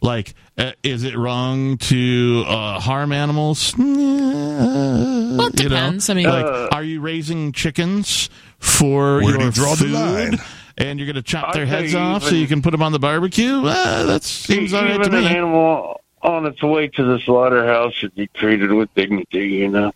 [0.02, 3.74] Like, uh, is it wrong to uh, harm animals?
[3.76, 6.10] well, it depends.
[6.10, 9.84] I mean- like, Uh, are you raising chickens for Where your do you draw the
[9.84, 9.92] food?
[9.92, 10.38] line?
[10.78, 12.82] And you're going to chop I'd their heads say off so you can put them
[12.82, 13.62] on the barbecue?
[13.64, 17.94] Uh, that seems all right Even to an animal on its way to the slaughterhouse
[17.94, 19.46] should be treated with dignity.
[19.48, 19.92] You know.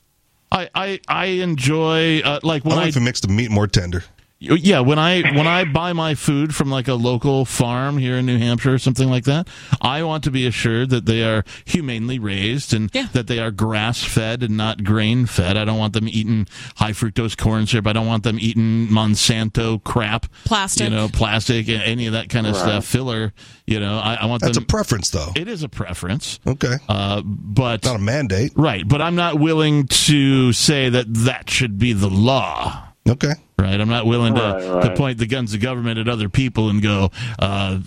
[0.53, 3.67] I, I, I enjoy uh, like I when I if it makes the meat more
[3.67, 4.05] tender.
[4.43, 8.25] Yeah, when I when I buy my food from like a local farm here in
[8.25, 9.49] New Hampshire or something like that,
[9.83, 13.09] I want to be assured that they are humanely raised and Yeah.
[13.13, 15.59] that they are grass fed and not grain fed.
[15.59, 17.87] I don't want them eating high fructose corn syrup.
[17.87, 20.85] I don't want them eating Monsanto crap, Plastic.
[20.89, 22.63] you know, plastic, any of that kind of Right.
[22.63, 23.35] stuff, filler.
[23.67, 25.33] You know, I, I want That's a preference, though.
[25.37, 28.53] it is a preference, Okay, uh, but not a mandate.
[28.57, 28.89] right.
[28.89, 32.85] But I'm not willing to say that that should be the law.
[33.11, 36.29] Okay, Right, I'm not willing to, Right, to point the guns of government at other
[36.29, 37.81] people and go uh,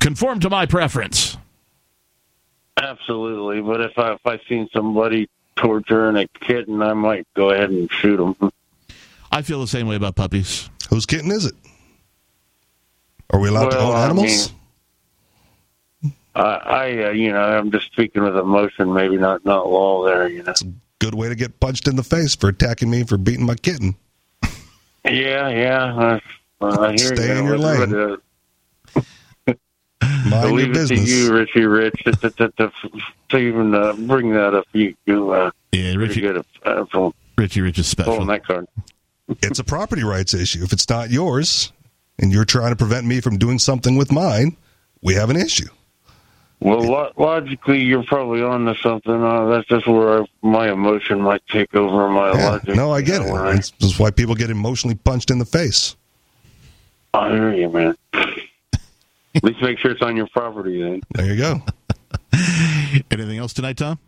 [0.00, 1.36] conform to my preference.
[2.76, 7.70] Absolutely, but if I if I seen somebody torturing a kitten, I might go ahead
[7.70, 8.50] and shoot them.
[9.30, 10.68] I feel the same way about puppies.
[10.90, 11.54] whose kitten is it?
[13.30, 14.52] Are we allowed to Well, own I animals?
[16.34, 20.28] I, I uh, you know, I'm just speaking with emotion, maybe not not law there.
[20.28, 20.50] You know.
[20.50, 23.46] It's a good way to get punched in the face for attacking me for beating
[23.46, 23.94] my kitten.
[25.10, 26.20] Yeah, yeah.
[26.60, 27.38] I, I hear Stay you.
[27.38, 27.94] in your lane.
[27.94, 28.16] uh,
[30.02, 32.72] Mind I'll your leave it to you, Richie Rich, to, to, to, to,
[33.30, 34.66] to even uh, bring that up.
[34.72, 38.26] You, you uh, Yeah, Richie, good at uh, pulling, Richie Rich is pulling special.
[38.26, 38.66] that card.
[39.42, 40.62] It's a property rights issue.
[40.62, 41.72] If it's not yours,
[42.18, 44.56] and you're trying to prevent me from doing something with mine,
[45.02, 45.68] we have an issue.
[46.60, 49.12] Well, lo- logically, you're probably on to something.
[49.22, 52.74] Uh, that's just where I, my emotion might take over my Yeah, logic.
[52.74, 53.26] no, I get it.
[53.26, 55.96] know, when I- This is why people get emotionally punched in the face.
[57.12, 57.94] I hear you, man.
[58.14, 61.02] At least make sure it's on your property then.
[61.14, 61.62] There you go.
[63.10, 63.98] Anything else tonight, Tom?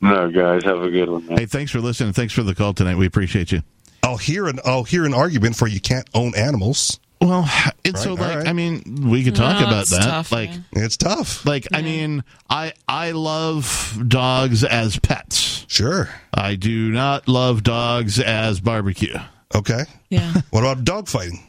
[0.00, 1.26] No, guys, have a good one.
[1.26, 1.38] Man.
[1.38, 2.12] Hey, thanks for listening.
[2.12, 2.96] Thanks for the call tonight.
[2.96, 3.62] We appreciate you.
[4.02, 7.00] I'll hear an I'll hear an argument for you can't own animals.
[7.24, 7.48] Well,
[7.84, 8.46] it's so like all right.
[8.48, 10.02] I mean, we could talk No, about that.
[10.02, 10.64] tough, like, man.
[10.72, 11.46] It's tough.
[11.46, 15.64] like I mean, I I love dogs as pets.
[15.68, 16.10] Sure.
[16.34, 19.16] I do not love dogs as barbecue.
[19.54, 19.84] Okay.
[20.10, 21.42] Yeah, What about dog fighting?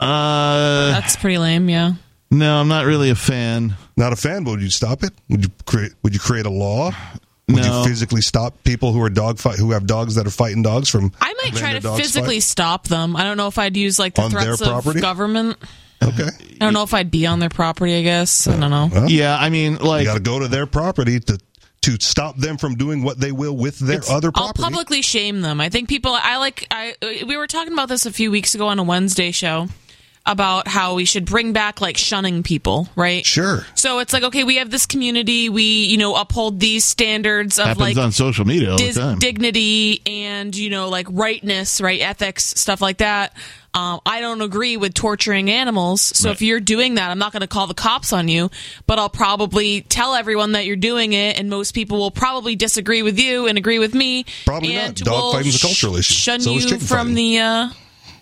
[0.00, 1.68] Uh, that's pretty lame.
[1.68, 1.92] Yeah.
[2.30, 3.76] no, I'm not really a fan.
[3.96, 5.12] Not a fan, but would you stop it?
[5.28, 6.90] Would you create would you create a law?
[7.54, 7.82] Would No.
[7.82, 10.88] you physically stop people who are dog fight who have dogs that are fighting dogs
[10.88, 12.42] from I might try to physically fight?
[12.44, 13.16] stop them.
[13.16, 15.00] I don't know if I'd use like the On their threats of property?
[15.00, 15.56] government.
[16.02, 16.28] Okay.
[16.28, 17.94] I don't know if I'd be on their property.
[17.98, 18.88] I guess I don't know.
[18.92, 21.38] Well, Yeah, I mean, like you like got to go to their property to
[21.82, 24.62] to stop them from doing what they will with their other property.
[24.62, 25.60] I'll publicly shame them.
[25.62, 26.12] I think people.
[26.14, 26.66] I like.
[26.70, 26.94] I
[27.26, 29.68] we were talking about this a few weeks ago on a Wednesday show
[30.30, 33.26] about how we should bring back like shunning people, right?
[33.26, 33.66] Sure.
[33.74, 35.48] So it's like okay, we have this community.
[35.48, 39.00] We you know uphold these standards of Happens like on social media all dis- the
[39.00, 39.18] time.
[39.18, 42.00] dignity and you know like rightness, right?
[42.00, 43.34] Ethics, stuff like that.
[43.72, 46.02] Um, I don't agree with torturing animals.
[46.02, 48.50] So if you're doing that, I'm not going to call the cops on you,
[48.88, 53.02] but I'll probably tell everyone that you're doing it, and most people will probably disagree
[53.04, 54.24] with you and agree with me.
[54.44, 55.06] Probably and not.
[55.06, 56.14] Dog will fighting's a cultural issue.
[56.14, 57.14] Shun So is you from fighting.
[57.14, 57.38] the.
[57.38, 57.68] Uh,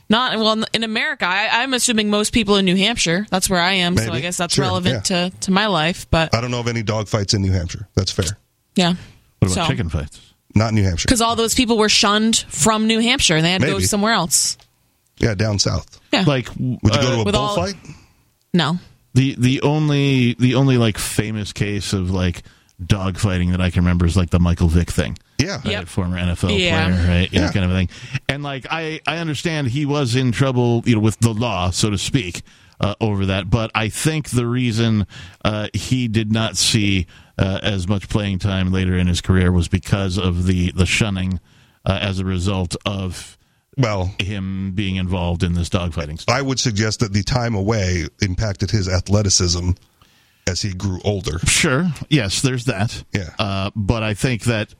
[0.09, 1.27] not well in America.
[1.27, 3.27] I, I'm assuming most people in New Hampshire.
[3.31, 6.07] That's where I am, so I guess that's Sure, relevant to to my life.
[6.11, 7.89] But I don't know of any dog fights in New Hampshire.
[7.95, 8.27] That's fair.
[8.77, 8.95] yeah,
[9.41, 10.21] What about So- chicken fights?
[10.55, 11.07] Not New Hampshire.
[11.07, 14.15] because all those people were shunned from New Hampshire and they had to go somewhere
[14.15, 14.57] else.
[15.19, 16.01] Yeah, down south.
[16.13, 16.25] Yeah.
[16.27, 17.75] Like, Would you go to a uh, With all- bullfight?
[18.55, 18.79] No,
[19.15, 22.43] The the only the only like famous case of like
[22.85, 25.19] dog fighting that I can remember is like the Michael Vick thing.
[25.39, 25.89] Yeah, right?
[25.89, 26.87] former NFL Yeah.
[26.95, 27.33] player, right?
[27.33, 27.53] Yeah, Yeah.
[27.53, 27.89] kind of a thing.
[28.29, 31.91] And like I I understand he was in trouble, you know, with the law, so
[31.91, 32.43] to speak,
[32.81, 33.49] uh, over that.
[33.51, 35.07] But I think the reason
[35.45, 37.07] uh, he did not see
[37.39, 41.39] uh, as much playing time later in his career was because of the the shunning
[41.87, 43.39] uh, as a result of
[43.77, 46.21] well him being involved in this dogfighting.
[46.21, 46.35] Stuff.
[46.35, 49.71] I would suggest that the time away impacted his athleticism
[50.49, 51.39] as he grew older.
[51.47, 51.87] Sure.
[52.09, 53.05] Yes, there's that.
[53.13, 53.31] Yeah.
[53.39, 54.75] Uh, but I think that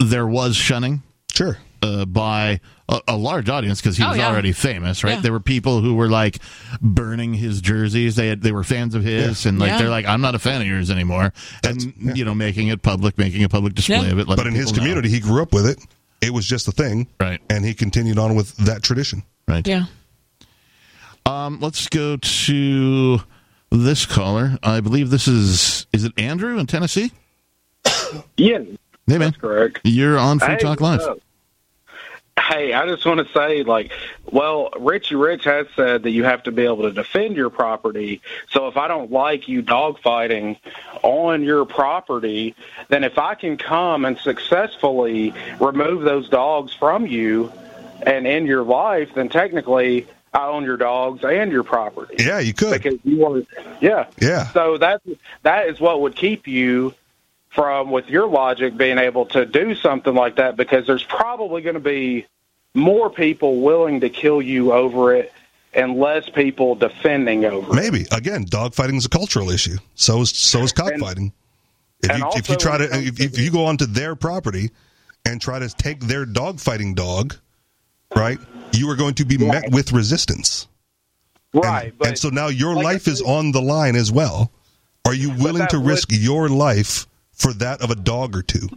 [0.00, 1.02] there was shunning.
[1.32, 1.58] Sure.
[1.82, 4.28] Uh, by a, a large audience because he Oh, was yeah.
[4.28, 5.16] already famous, right?
[5.16, 5.20] Yeah.
[5.20, 6.38] There were people who were like
[6.80, 8.16] burning his jerseys.
[8.16, 9.78] They had, they were fans of his, and like Yeah.
[9.78, 11.32] they're like, "I'm not a fan of yours anymore,"
[11.62, 14.12] and you know, making it public, making a public display Yeah.
[14.12, 14.26] of it.
[14.26, 14.78] But in his people know.
[14.78, 15.78] community, he grew up with it.
[16.22, 17.08] It was just a thing.
[17.20, 17.40] Right.
[17.50, 19.22] And he continued on with that tradition.
[19.46, 19.66] right?
[19.68, 19.84] yeah.
[21.26, 23.20] Um, let's go to
[23.70, 24.58] this caller.
[24.62, 27.12] I believe this is is it Andrew in Tennessee?
[28.38, 28.78] Ian.
[29.06, 29.80] Hey man, That's correct.
[29.84, 31.00] You're on Free Hey, Talk Live.
[31.00, 31.18] up?
[32.38, 33.92] Hey, I just want to say, like,
[34.30, 38.20] well, Richie Rich has said that you have to be able to defend your property.
[38.50, 40.58] So if I don't like you dogfighting
[41.02, 42.54] on your property,
[42.88, 47.52] then if I can come and successfully remove those dogs from you
[48.02, 52.16] and end your life, then technically I own your dogs and your property.
[52.18, 52.82] Yeah, you could.
[52.82, 53.48] Because you want,
[53.80, 54.48] yeah, Yeah.
[54.52, 55.00] So that
[55.42, 56.94] that is what would keep you
[57.56, 60.56] from, with your logic, being able to do something like that.
[60.56, 62.26] Because there's probably going to be
[62.74, 65.32] more people willing to kill you over it,
[65.72, 67.74] and less people defending over it.
[67.74, 69.78] Maybe again, dogfighting is a cultural issue.
[69.96, 71.32] So is so is cockfighting.
[72.02, 74.70] If and you if you try to if, if you go onto their property
[75.24, 77.34] and try to take their dogfighting dog,
[78.14, 78.38] right?
[78.72, 80.68] You are going to be met with resistance.
[81.54, 84.52] Right, And, but and so now your like life is on the line as well.
[85.06, 88.68] Are you willing to would- risk your life for that of a dog or two?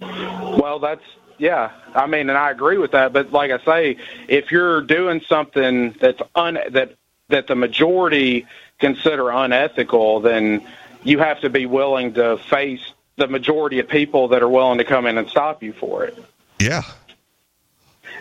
[0.00, 1.04] Well, that's
[1.38, 1.70] yeah.
[1.94, 3.12] I mean, and I agree with that.
[3.12, 3.96] But like I say,
[4.28, 6.96] if you're doing something that's un that
[7.28, 8.46] that the majority
[8.78, 10.66] consider unethical, then
[11.02, 12.80] you have to be willing to face
[13.16, 16.18] the majority of people that are willing to come in and stop you for it.
[16.58, 16.82] Yeah.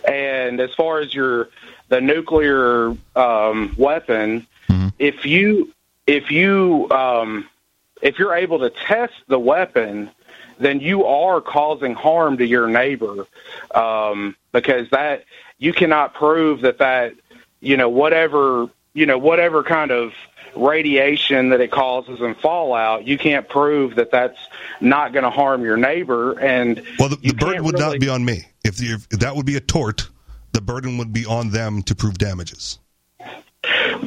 [0.08, 1.50] And as far as your
[1.90, 4.48] the nuclear um, weapon,
[5.00, 5.74] if you
[6.08, 7.48] if you um,
[8.04, 10.12] if you're able to test the weapon,
[10.60, 13.26] then you are causing harm to your neighbor
[13.74, 15.24] um, because that
[15.58, 17.14] you cannot prove that that
[17.62, 20.14] you know whatever you know whatever kind of
[20.56, 24.38] radiation that it causes in fallout, you can't prove that that's
[24.80, 26.38] not going to harm your neighbor.
[26.40, 28.46] And Well, the, the burden would really- not be on me.
[28.64, 30.08] If, the, if that would be a tort,
[30.52, 32.78] the burden would be on them to prove damages.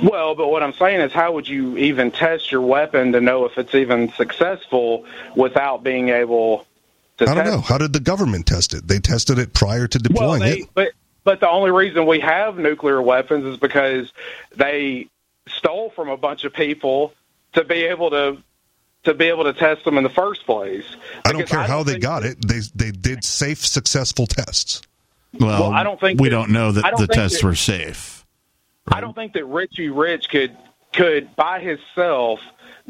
[0.03, 3.47] Well, but what I'm saying is, how would you even test your weapon to know
[3.47, 5.05] if it's even successful
[5.35, 6.67] without being able
[7.19, 7.61] to I don't test know.
[7.63, 8.87] How did the government test it?
[8.87, 10.03] They tested it prior to Well,
[10.37, 10.69] deploying they, it.
[10.75, 10.93] but
[11.25, 14.13] but the only reason we have nuclear weapons is because
[14.55, 15.09] they
[15.49, 17.15] stole from a bunch of people
[17.55, 18.37] to be able to
[19.05, 20.85] to be able to test them in the first place.
[21.25, 22.47] I don't Because care how they got it.
[22.47, 24.83] They they did safe, successful tests.
[25.41, 27.55] Well, Well, I don't think we that- don't know that don't the tests that- were
[27.55, 28.16] safe.
[28.93, 30.57] I don't think that Richie Rich could
[30.93, 32.41] could by himself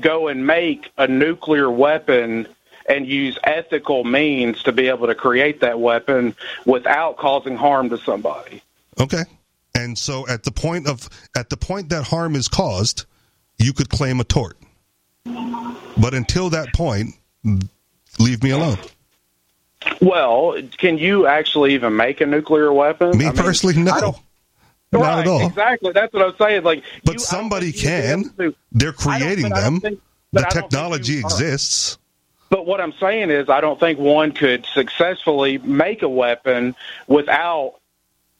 [0.00, 2.46] go and make a nuclear weapon
[2.88, 7.98] and use ethical means to be able to create that weapon without causing harm to
[7.98, 8.62] somebody.
[9.00, 9.24] Okay.
[9.74, 13.04] And so at the point of at the point that harm is caused,
[13.58, 14.56] you could claim a tort.
[15.24, 17.14] But until that point,
[18.18, 18.78] leave me alone.
[20.00, 23.16] Well, can you actually even make a nuclear weapon?
[23.18, 24.16] Me I mean, personally, no.
[25.02, 25.46] Don't- at all.
[25.46, 25.92] Exactly.
[25.92, 26.64] That's what I'm saying.
[26.64, 28.54] Like, But you- somebody think you'd be able can.
[28.72, 29.80] They're creating but I don't them.
[29.80, 30.00] think-
[30.32, 31.98] the but I don't think technology exists.
[32.48, 36.76] But what I'm saying is, I don't think one could successfully make a weapon
[37.08, 37.74] without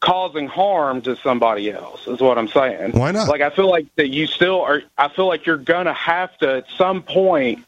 [0.00, 2.06] causing harm to somebody else.
[2.06, 2.92] Is what I'm saying.
[2.92, 3.28] Why not?
[3.28, 4.82] Like I feel like that you still are.
[4.96, 7.64] I feel like you're gonna have to at some point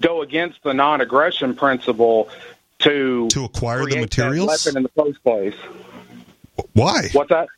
[0.00, 2.28] go against the non-aggression principle
[2.80, 4.66] to to acquire the materials?
[4.66, 5.54] in the first place.
[6.72, 7.08] Why?
[7.12, 7.48] What's that?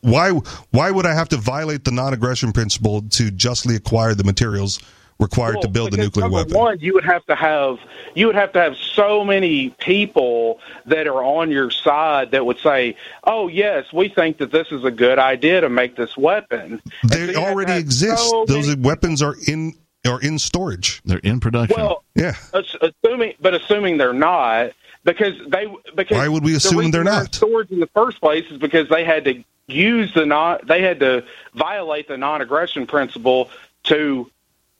[0.00, 0.30] Why?
[0.70, 4.80] Why would I have to violate the non-aggression principle to justly acquire the materials
[5.18, 6.54] required to build a nuclear number weapon?
[6.54, 7.78] One, you would have to have
[8.14, 12.58] you would have to have so many people that are on your side that would
[12.58, 16.80] say, "Oh yes, we think that this is a good idea to make this weapon."
[17.04, 18.32] They already exist.
[18.46, 19.74] Those weapons are in
[20.06, 21.02] are in storage.
[21.04, 21.76] They're in production.
[21.76, 22.34] Well, yeah.
[22.52, 24.72] assuming, but assuming they're not,
[25.06, 27.34] because they because Why would we assume reason they're not?
[27.34, 31.00] storage in the first place is because they had to use the non they had
[31.00, 33.48] to violate the non-aggression principle
[33.84, 34.30] to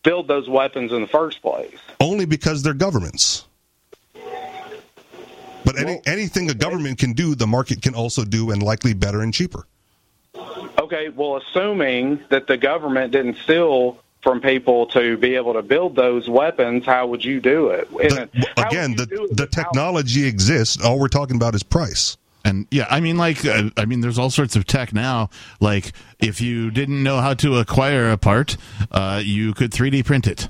[0.03, 1.79] build those weapons in the first place.
[2.01, 3.47] Only because they're governments.
[5.64, 9.20] But any, anything a government can do, the market can also do, and likely better
[9.20, 9.66] and cheaper.
[10.79, 15.95] Okay, well, assuming that the government didn't steal from people to be able to build
[15.95, 17.89] those weapons, how would you do it?
[17.93, 20.85] And Again, the the technology exists.
[20.85, 22.16] All we're talking about is price.
[22.45, 25.31] And yeah, I mean, like, uh, I mean, there's all sorts of tech now.
[25.61, 28.57] Like, if you didn't know how to acquire a part,
[28.91, 30.49] uh, you could 3D print it.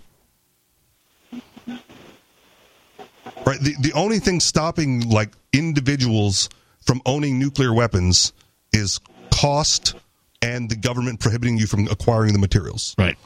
[3.45, 3.61] Right.
[3.61, 6.49] The the only thing stopping like individuals
[6.81, 8.33] from owning nuclear weapons
[8.72, 9.01] is
[9.31, 9.95] cost
[10.41, 12.95] and the government prohibiting you from acquiring the materials.
[12.99, 13.18] Right.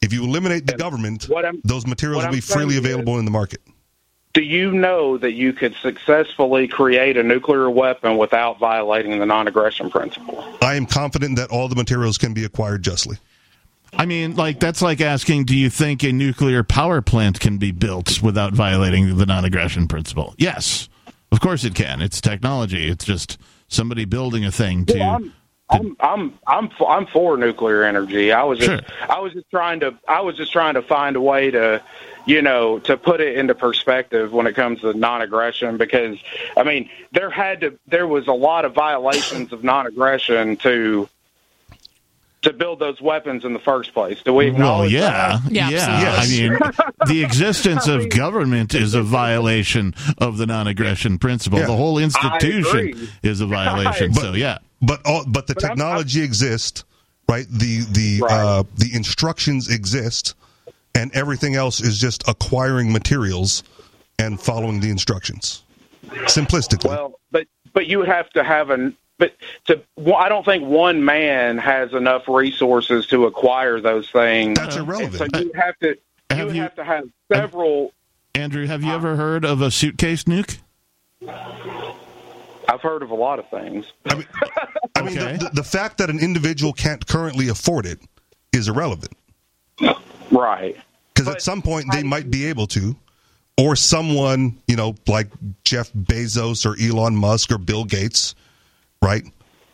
[0.00, 1.28] If you eliminate the government,
[1.64, 3.60] those materials what will be I'm freely saying is- available in the market.
[4.34, 9.90] Do you know that you could successfully create a nuclear weapon without violating the non-aggression
[9.90, 10.44] principle?
[10.62, 13.16] I am confident that all the materials can be acquired justly.
[13.94, 17.72] I mean, like, that's like asking, do you think a nuclear power plant can be
[17.72, 20.34] built without violating the non aggression principle?
[20.36, 20.88] Yes.
[21.32, 22.00] Of course it can.
[22.02, 22.88] It's technology.
[22.88, 23.38] It's just
[23.68, 24.98] somebody building a thing to.
[24.98, 25.22] Well,
[25.70, 28.32] I'm, I'm I'm I'm for, I'm for nuclear energy.
[28.32, 28.80] I was just Sure.
[29.08, 31.82] I was just trying to I was just trying to find a way to
[32.26, 36.18] you know to put it into perspective when it comes to non-aggression because
[36.56, 41.08] I mean there had to there was a lot of violations of non-aggression to
[42.48, 44.22] to build those weapons in the first place.
[44.22, 45.52] Do we Well, yeah, that?
[45.52, 46.16] yeah.
[46.18, 46.58] I mean,
[47.06, 51.58] the existence of government is a violation of the non-aggression principle.
[51.58, 51.66] Yeah.
[51.66, 54.12] The whole institution is a violation.
[54.12, 56.84] But- so, yeah, But all, but the technology exists,
[57.28, 57.46] right?
[57.50, 60.34] The the uh, the instructions exist,
[60.94, 63.62] and everything else is just acquiring materials
[64.18, 65.62] and following the instructions.
[66.06, 66.88] Simplistically.
[66.88, 69.34] Well, but but you have to have an but
[69.66, 74.58] to well, I don't think one man has enough resources to acquire those things.
[74.58, 75.20] That's irrelevant.
[75.20, 75.96] And so you have to
[76.36, 77.92] you would have to have several.
[78.34, 80.58] Andrew, have you ever heard of a suitcase nuke?
[82.68, 83.86] I've heard of a lot of things.
[84.06, 84.26] I mean,
[84.94, 87.98] the, the, the fact that an individual can't currently afford it
[88.52, 89.12] is irrelevant.
[90.30, 90.76] Right.
[91.14, 92.94] Because at some point they might be able to,
[93.56, 95.28] or someone, you know, like
[95.64, 98.34] Jeff Bezos or Elon Musk or Bill Gates,
[99.02, 99.24] right,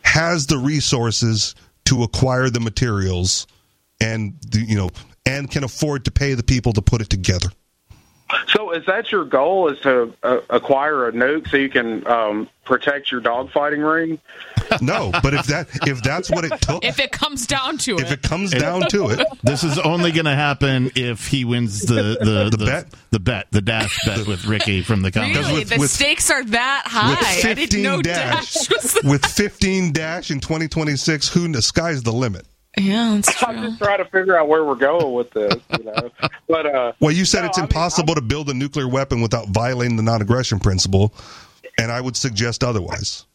[0.03, 1.55] has the resources
[1.85, 3.47] to acquire the materials
[3.99, 4.89] and, the, you know,
[5.25, 7.49] and can afford to pay the people to put it together.
[8.47, 9.69] So is that your goal?
[9.71, 14.19] Is to uh, acquire a nuke so you can um, protect your dogfighting ring?
[14.81, 18.01] No, but if that if that's what it took, If it comes down to it,
[18.01, 18.13] if it.
[18.13, 22.17] it comes down to it, This is only going to happen if he wins the
[22.19, 25.47] the, the, bet, the bet, the dash bet with Ricky from the comments.
[25.47, 25.63] Really?
[25.65, 27.11] the stakes are that high.
[27.11, 32.01] with I didn't know 15 dash, Dash with 15 dash in 2026, who the sky's
[32.01, 32.47] the limit.
[32.77, 36.11] Yeah, that's I'm just trying to figure out where we're going with this, you know.
[36.47, 39.21] But uh, Well, you said no, it's I mean, impossible to build a nuclear weapon
[39.21, 41.13] without violating the non-aggression principle,
[41.79, 43.25] and I would suggest otherwise.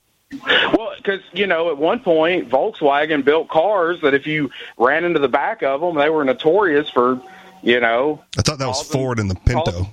[0.47, 5.19] Well, because you know, at one point, Volkswagen built cars that if you ran into
[5.19, 7.21] the back of them, they were notorious for,
[7.63, 8.23] you know.
[8.39, 9.89] I thought that was Ford and the Pinto.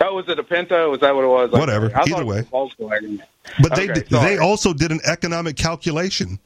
[0.00, 0.90] Oh, was it a Pinto?
[0.90, 1.50] Was that what it was?
[1.52, 1.86] Whatever.
[1.86, 2.42] I thought Either way.
[2.42, 3.20] Volkswagen.
[3.60, 4.38] But they Okay, they sorry.
[4.38, 6.38] also did an economic calculation,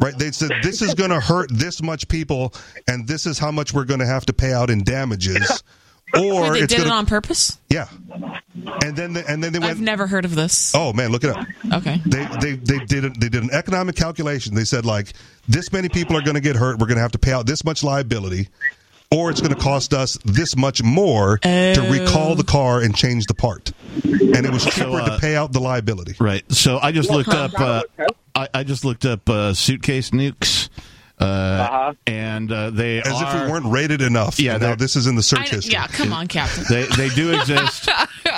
[0.00, 0.16] right?
[0.16, 2.54] They said this is going to hurt this much people,
[2.86, 5.62] and this is how much we're going to have to pay out in damages,
[6.16, 7.58] or Wait, they it's did going it on purpose?
[7.68, 7.88] yeah.
[8.82, 9.70] And then they, and then they went.
[9.70, 10.72] I've never heard of this.
[10.74, 11.46] Oh man, look it up.
[11.74, 12.00] Okay.
[12.06, 14.54] They they they did it, they did an economic calculation.
[14.54, 15.12] They said like
[15.46, 16.78] this many people are going to get hurt.
[16.78, 18.48] We're going to have to pay out this much liability,
[19.10, 23.26] or it's going to cost us this much more to recall the car and change
[23.26, 23.72] the part.
[24.04, 26.14] And it was cheaper uh, to pay out the liability.
[26.20, 26.44] Right.
[26.52, 27.58] So I just looked up.
[27.58, 27.82] Uh,
[28.34, 30.68] I, I just looked up uh, suitcase nukes.
[31.18, 34.38] Uh, And uh, they As are, if we weren't rated enough.
[34.38, 35.72] Yeah, And now this is in the search I- history.
[35.72, 36.62] yeah, come on, Captain.
[36.68, 37.88] They they do exist,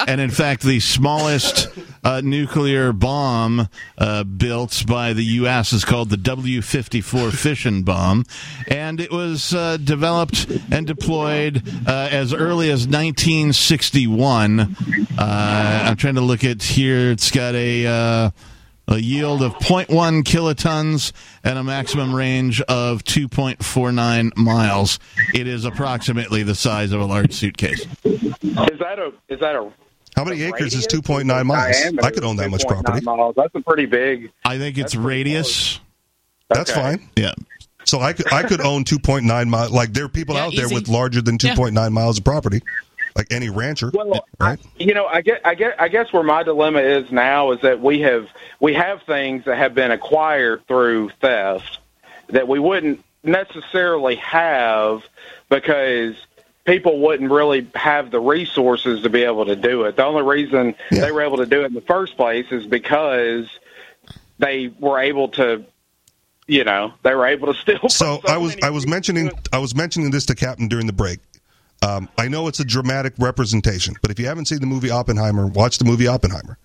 [0.08, 1.68] and in fact, the smallest
[2.02, 5.72] uh, nuclear bomb uh, built by the U.S.
[5.72, 8.24] is called the W-54 fission bomb,
[8.68, 14.60] and it was uh, developed and deployed uh, as early as 1961.
[14.60, 14.66] Uh,
[15.18, 17.10] I'm trying to look at here.
[17.10, 17.86] It's got a.
[17.86, 18.30] Uh,
[18.90, 19.86] a yield of 0.1
[20.24, 21.12] kilotons
[21.44, 24.98] and a maximum range of 2.49 miles.
[25.32, 27.86] It is approximately the size of a large suitcase.
[28.04, 29.72] Is that a is that a
[30.20, 31.76] How many acres is 2.9 miles?
[31.80, 33.00] Diameter I could own that much property.
[33.04, 33.34] Miles.
[33.36, 34.30] That's a pretty big.
[34.44, 35.80] I think it's radius.
[36.50, 36.80] That's Okay.
[36.80, 37.08] fine.
[37.16, 37.32] Yeah.
[37.84, 39.70] So I could I could own 2.9 miles.
[39.70, 40.74] Like there are people Yeah, out there easy.
[40.74, 41.54] with larger than Yeah.
[41.54, 42.60] 2.9 miles of property,
[43.16, 43.90] like any rancher,
[44.38, 44.58] right?
[44.78, 47.80] You know, I get, I get, I guess where my dilemma is now is that
[47.80, 48.28] we have
[48.60, 51.78] we have things that have been acquired through theft
[52.28, 55.02] that we wouldn't necessarily have
[55.48, 56.14] because
[56.70, 59.96] people wouldn't really have the resources to be able to do it.
[59.96, 63.48] The only reason they were able to do it in the first place is because
[64.38, 65.64] they were able to,
[66.46, 67.88] you know, they were able to steal.
[67.88, 71.18] So I was I was mentioning I was mentioning this to Captain during the break.
[71.82, 75.48] Um, I know it's a dramatic representation, but if you haven't seen the movie Oppenheimer,
[75.48, 76.56] watch the movie Oppenheimer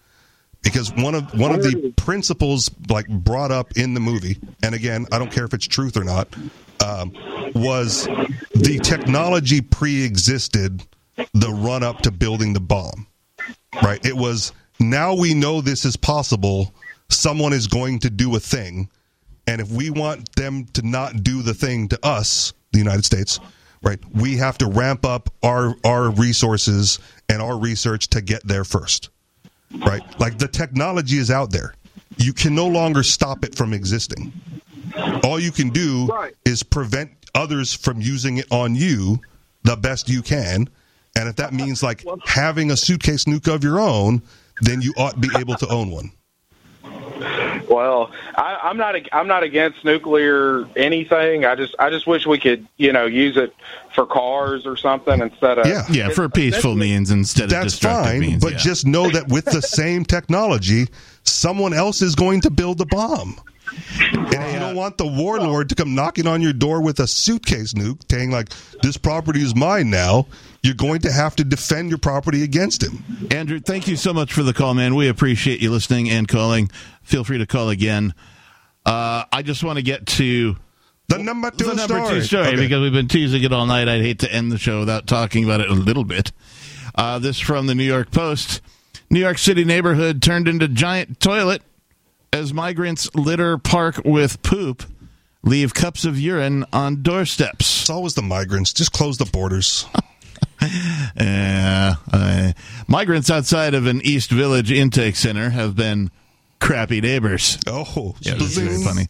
[0.61, 5.07] because one of one of the principles like brought up in the movie, and again,
[5.11, 6.27] I don't care if it's truth or not,
[6.85, 7.13] um,
[7.55, 8.05] was
[8.53, 10.85] the technology pre-existed
[11.33, 13.07] the run up to building the bomb.
[13.81, 14.03] Right?
[14.05, 16.73] It was now we know this is possible.
[17.09, 18.89] Someone is going to do a thing,
[19.47, 23.39] and if we want them to not do the thing to us, the United States,
[23.83, 28.63] right, we have to ramp up our our resources and our research to get there
[28.63, 29.09] first.
[29.71, 30.01] Right?
[30.19, 31.73] Like the technology is out there.
[32.17, 34.31] You can no longer stop it from existing.
[35.23, 36.09] All you can do
[36.45, 39.19] is prevent others from using it on you
[39.63, 40.69] the best you can.
[41.17, 44.21] And if that means like having a suitcase nuke of your own,
[44.61, 46.11] then you ought to be able to own one.
[47.69, 48.95] Well, I, I'm not.
[49.11, 51.45] I'm not against nuclear anything.
[51.45, 51.75] I just.
[51.79, 53.55] I just wish we could, you know, use it
[53.93, 55.65] for cars or something instead of.
[55.65, 58.43] Yeah, yeah for peaceful means instead of That's destructive fine, means.
[58.43, 58.57] but yeah.
[58.59, 60.87] just know that with the same technology,
[61.23, 63.39] someone else is going to build a bomb.
[64.01, 67.07] And if you don't want the warlord to come knocking on your door with a
[67.07, 68.49] suitcase nuke, saying like,
[68.81, 70.27] "This property is mine now,"
[70.63, 73.03] you're going to have to defend your property against him.
[73.31, 74.95] Andrew, thank you so much for the call, man.
[74.95, 76.69] We appreciate you listening and calling.
[77.03, 78.13] Feel free to call again.
[78.85, 80.55] Uh, I just want to get to
[81.07, 82.19] the number two the number story.
[82.19, 82.55] two story Okay.
[82.55, 83.87] because we've been teasing it all night.
[83.87, 86.31] I'd hate to end the show without talking about it a little bit.
[86.95, 88.61] Uh, this from the New York Post.
[89.09, 91.61] New York City neighborhood turned into giant toilet
[92.35, 94.83] as migrants litter park with poop,
[95.41, 97.81] leave cups of urine on doorsteps.
[97.81, 98.73] It's always the migrants.
[98.73, 99.85] Just close the borders.
[101.19, 102.53] Yeah, uh,
[102.87, 106.09] migrants outside of an East Village intake center have been
[106.59, 107.59] crappy neighbors.
[107.67, 109.07] Oh, yeah, that's very funny.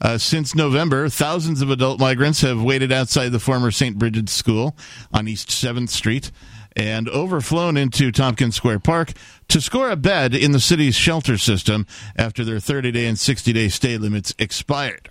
[0.00, 3.98] Uh, since November, thousands of adult migrants have waited outside the former St.
[3.98, 4.76] Brigid's School
[5.12, 6.30] on East Seventh Street
[6.76, 9.12] and overflown into Tompkins Square Park
[9.48, 13.98] to score a bed in the city's shelter system after their 30-day and 60-day stay
[13.98, 15.10] limits expired.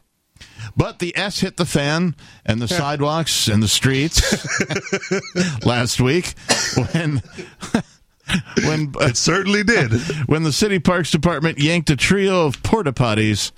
[0.76, 4.22] But the S hit the fan and the sidewalks and the streets
[5.66, 6.34] last week
[6.76, 7.22] when
[8.64, 9.91] when it certainly did
[10.28, 13.51] when the city parks department yanked a trio of porta potties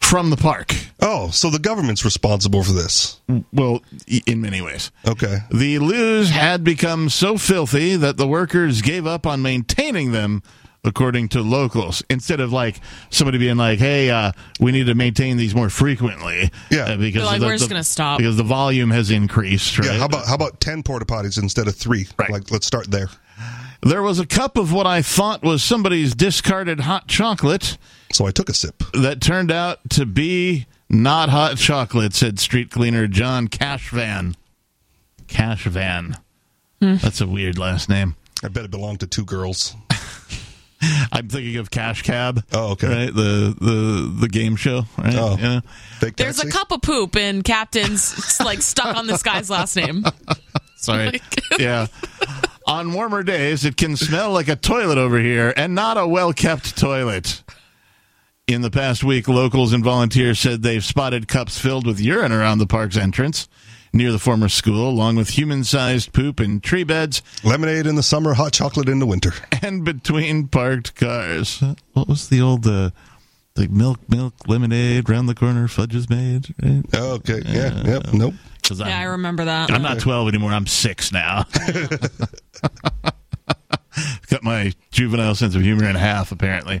[0.00, 0.74] from the park.
[1.00, 3.20] Oh, so the government's responsible for this?
[3.52, 3.82] Well,
[4.26, 4.90] in many ways.
[5.06, 5.38] Okay.
[5.50, 10.42] The loos had become so filthy that the workers gave up on maintaining them,
[10.84, 12.02] according to locals.
[12.10, 12.80] Instead of like
[13.10, 17.22] somebody being like, "Hey, uh, we need to maintain these more frequently," Yeah, uh, because
[17.22, 19.78] They're like, the- "We're just the- gonna stop." because the volume has increased.
[19.78, 19.92] Right?
[19.92, 19.98] Yeah.
[19.98, 22.06] How about how about ten porta potties instead of three?
[22.18, 22.30] Right.
[22.30, 23.08] Like, let's start there.
[23.84, 27.76] There was a cup of what I thought was somebody's discarded hot chocolate.
[28.12, 28.82] So I took a sip.
[28.94, 34.36] That turned out to be not hot chocolate, said street cleaner John Cashvan.
[35.26, 36.18] Cashvan.
[36.80, 36.96] Hmm.
[36.96, 38.16] That's a weird last name.
[38.42, 39.74] I bet it belonged to two girls.
[41.12, 42.44] I'm thinking of Cash Cab.
[42.52, 42.88] Oh, okay.
[42.88, 43.14] Right?
[43.14, 45.14] The the the game show, right?
[45.14, 45.36] Oh.
[45.38, 45.60] Yeah.
[45.98, 50.04] Fake There's a cup of poop in Captain's like stuck on this guy's last name.
[50.76, 51.20] Sorry.
[51.58, 51.86] yeah.
[52.66, 56.32] On warmer days, it can smell like a toilet over here and not a well
[56.32, 57.42] kept toilet.
[58.46, 62.58] In the past week, locals and volunteers said they've spotted cups filled with urine around
[62.58, 63.48] the park's entrance
[63.92, 68.02] near the former school, along with human sized poop in tree beds Lemonade in the
[68.02, 69.32] summer, hot chocolate in the winter.
[69.62, 71.62] and between parked cars.
[71.92, 72.90] What was the old uh,
[73.56, 76.52] Like milk, milk, lemonade, round the corner, fudge is made.
[76.60, 76.82] Right?
[76.94, 77.40] Oh, okay.
[77.46, 77.82] Yeah.
[77.84, 78.12] Yep.
[78.12, 78.34] Nope.
[78.60, 79.70] Because Yeah, I I'm, remember that.
[79.70, 80.50] I'm not 12 anymore.
[80.50, 81.44] I'm six now.
[84.28, 86.80] Cut my juvenile sense of humor in half, apparently.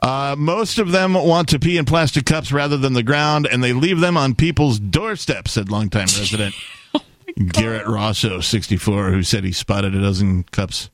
[0.00, 3.64] Uh, most of them want to pee in plastic cups rather than the ground, and
[3.64, 6.54] they leave them on people's doorsteps, said longtime resident
[7.48, 10.88] Garrett Rosso, 64, who said he spotted a dozen cups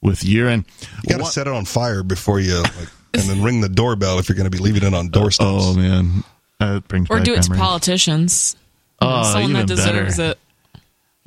[0.00, 0.66] with urine.
[1.04, 4.18] You got to set it on fire before you, like, and then ring the doorbell
[4.18, 5.48] if you're going to be leaving it on doorsteps.
[5.50, 6.24] Oh, man.
[6.60, 7.60] That brings Or back do it to memories.
[7.66, 8.56] politicians.
[9.00, 10.32] Oh, Someone that deserves better.
[10.32, 10.38] it.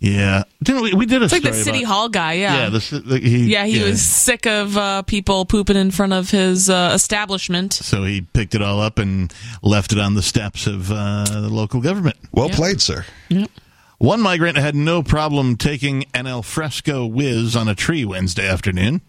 [0.02, 0.44] Yeah.
[0.64, 2.64] Didn't we, we did a It's like the city about- hall guy, yeah.
[2.64, 6.30] Yeah, the, the, he, yeah, he was sick of uh, people pooping in front of
[6.32, 7.74] his uh, establishment.
[7.74, 11.50] So he picked it all up and left it on the steps of uh, the
[11.50, 12.16] local government.
[12.32, 13.06] Well played, sir.
[13.28, 13.52] Yep.
[13.98, 19.02] One migrant had no problem taking an alfresco whiz on a tree Wednesday afternoon.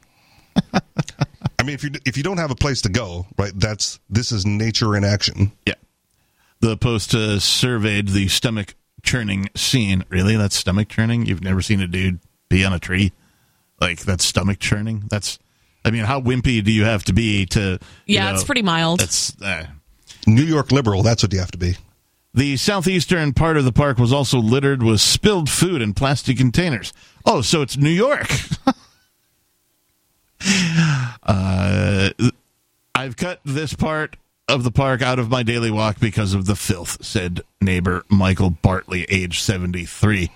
[1.59, 3.53] I mean, if you if you don't have a place to go, right?
[3.55, 5.53] That's this is nature in action.
[5.67, 5.75] Yeah.
[6.61, 10.05] The Post uh, surveyed the stomach churning scene.
[10.09, 10.37] Really?
[10.37, 11.27] That's stomach churning?
[11.27, 13.13] You've never seen a dude be on a tree?
[13.81, 15.05] Like, that's stomach churning?
[15.09, 15.39] That's,
[15.87, 17.61] I mean, how wimpy do you have to be to.
[17.61, 19.01] you Yeah, know, it's pretty mild.
[19.01, 19.41] That's.
[19.41, 19.67] Uh,
[20.27, 21.03] New York liberal.
[21.03, 21.77] That's what you have to be.
[22.35, 26.93] The southeastern part of the park was also littered with spilled food in plastic containers.
[27.25, 28.31] Oh, so it's New York.
[31.23, 32.11] uh,
[32.95, 34.17] I've cut this part
[34.49, 38.51] of the park out of my daily walk because of the filth, said neighbor Michael
[38.51, 40.31] Bartley, age 73.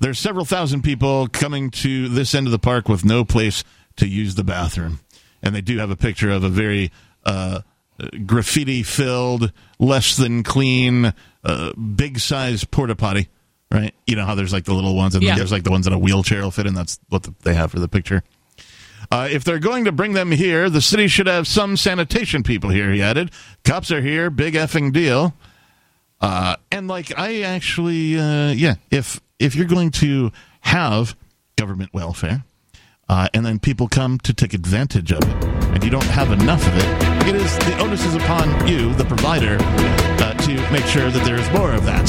[0.00, 3.64] There's several thousand people coming to this end of the park with no place
[3.96, 5.00] to use the bathroom.
[5.42, 6.90] And they do have a picture of a very
[7.24, 7.60] uh,
[8.26, 11.12] graffiti filled, less than clean,
[11.44, 13.28] uh, big size porta potty,
[13.70, 13.94] right?
[14.06, 15.36] You know how there's like the little ones, and Yeah.
[15.36, 16.74] there's like the ones that a wheelchair will fit in.
[16.74, 18.22] That's what the, they have for the picture.
[19.14, 22.70] Uh, if they're going to bring them here, the city should have some sanitation people
[22.70, 23.30] here, he added.
[23.62, 25.34] Cops are here, big effing deal.
[26.20, 31.16] Uh, and like, I actually, uh, yeah, if if you're going to have
[31.54, 32.42] government welfare,
[33.08, 36.66] uh, and then people come to take advantage of it, and you don't have enough
[36.66, 41.12] of it, it is the onus is upon you, the provider, uh, to make sure
[41.12, 42.04] that there is more of that.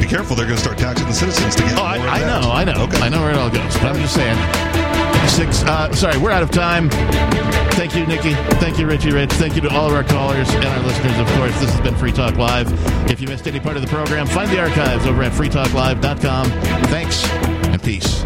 [0.00, 2.50] Be careful; they're going to start taxing the citizens to get Oh, I, I know,
[2.50, 3.74] I know, I know where it all goes.
[3.74, 4.95] But I'm just saying.
[5.28, 5.62] Six.
[5.64, 6.88] Uh, sorry, we're out of time.
[7.72, 8.32] Thank you, Nikki.
[8.56, 9.32] Thank you, Richie Rich.
[9.32, 11.52] Thank you to all of our callers and our listeners, of course.
[11.60, 12.72] This has been Free Talk Live.
[13.10, 16.50] If you missed any part of the program, find the archives over at freetalklive.com.
[16.86, 18.24] Thanks and peace.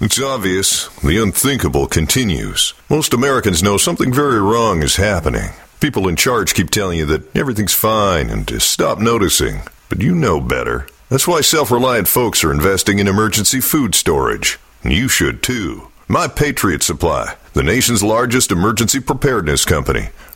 [0.00, 0.86] It's obvious.
[0.98, 2.72] The unthinkable continues.
[2.88, 5.50] Most Americans know something very wrong is happening.
[5.80, 9.62] People in charge keep telling you that everything's fine and to stop noticing.
[9.88, 10.86] But you know better.
[11.08, 14.58] That's why self reliant folks are investing in emergency food storage.
[14.82, 15.88] And you should too.
[16.06, 20.10] My Patriot Supply, the nation's largest emergency preparedness company,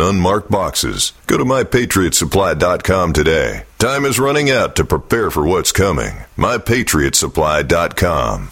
[0.00, 1.12] unmarked boxes.
[1.26, 3.64] Go to mypatriotsupply.com today.
[3.78, 6.16] Time is running out to prepare for what's coming.
[6.36, 8.50] mypatriotsupply.com.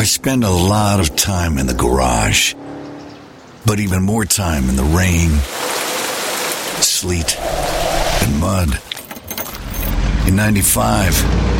[0.00, 2.54] I spend a lot of time in the garage,
[3.66, 5.28] but even more time in the rain,
[6.80, 8.80] sleet, and mud.
[10.26, 11.59] In 95,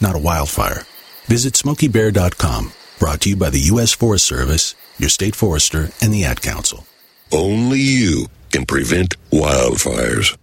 [0.00, 0.82] not a wildfire.
[1.26, 2.72] Visit SmokeyBear.com.
[2.98, 3.92] Brought to you by the U.S.
[3.92, 6.86] Forest Service, your state forester, and the Ad Council.
[7.32, 10.36] Only you can prevent wildfires.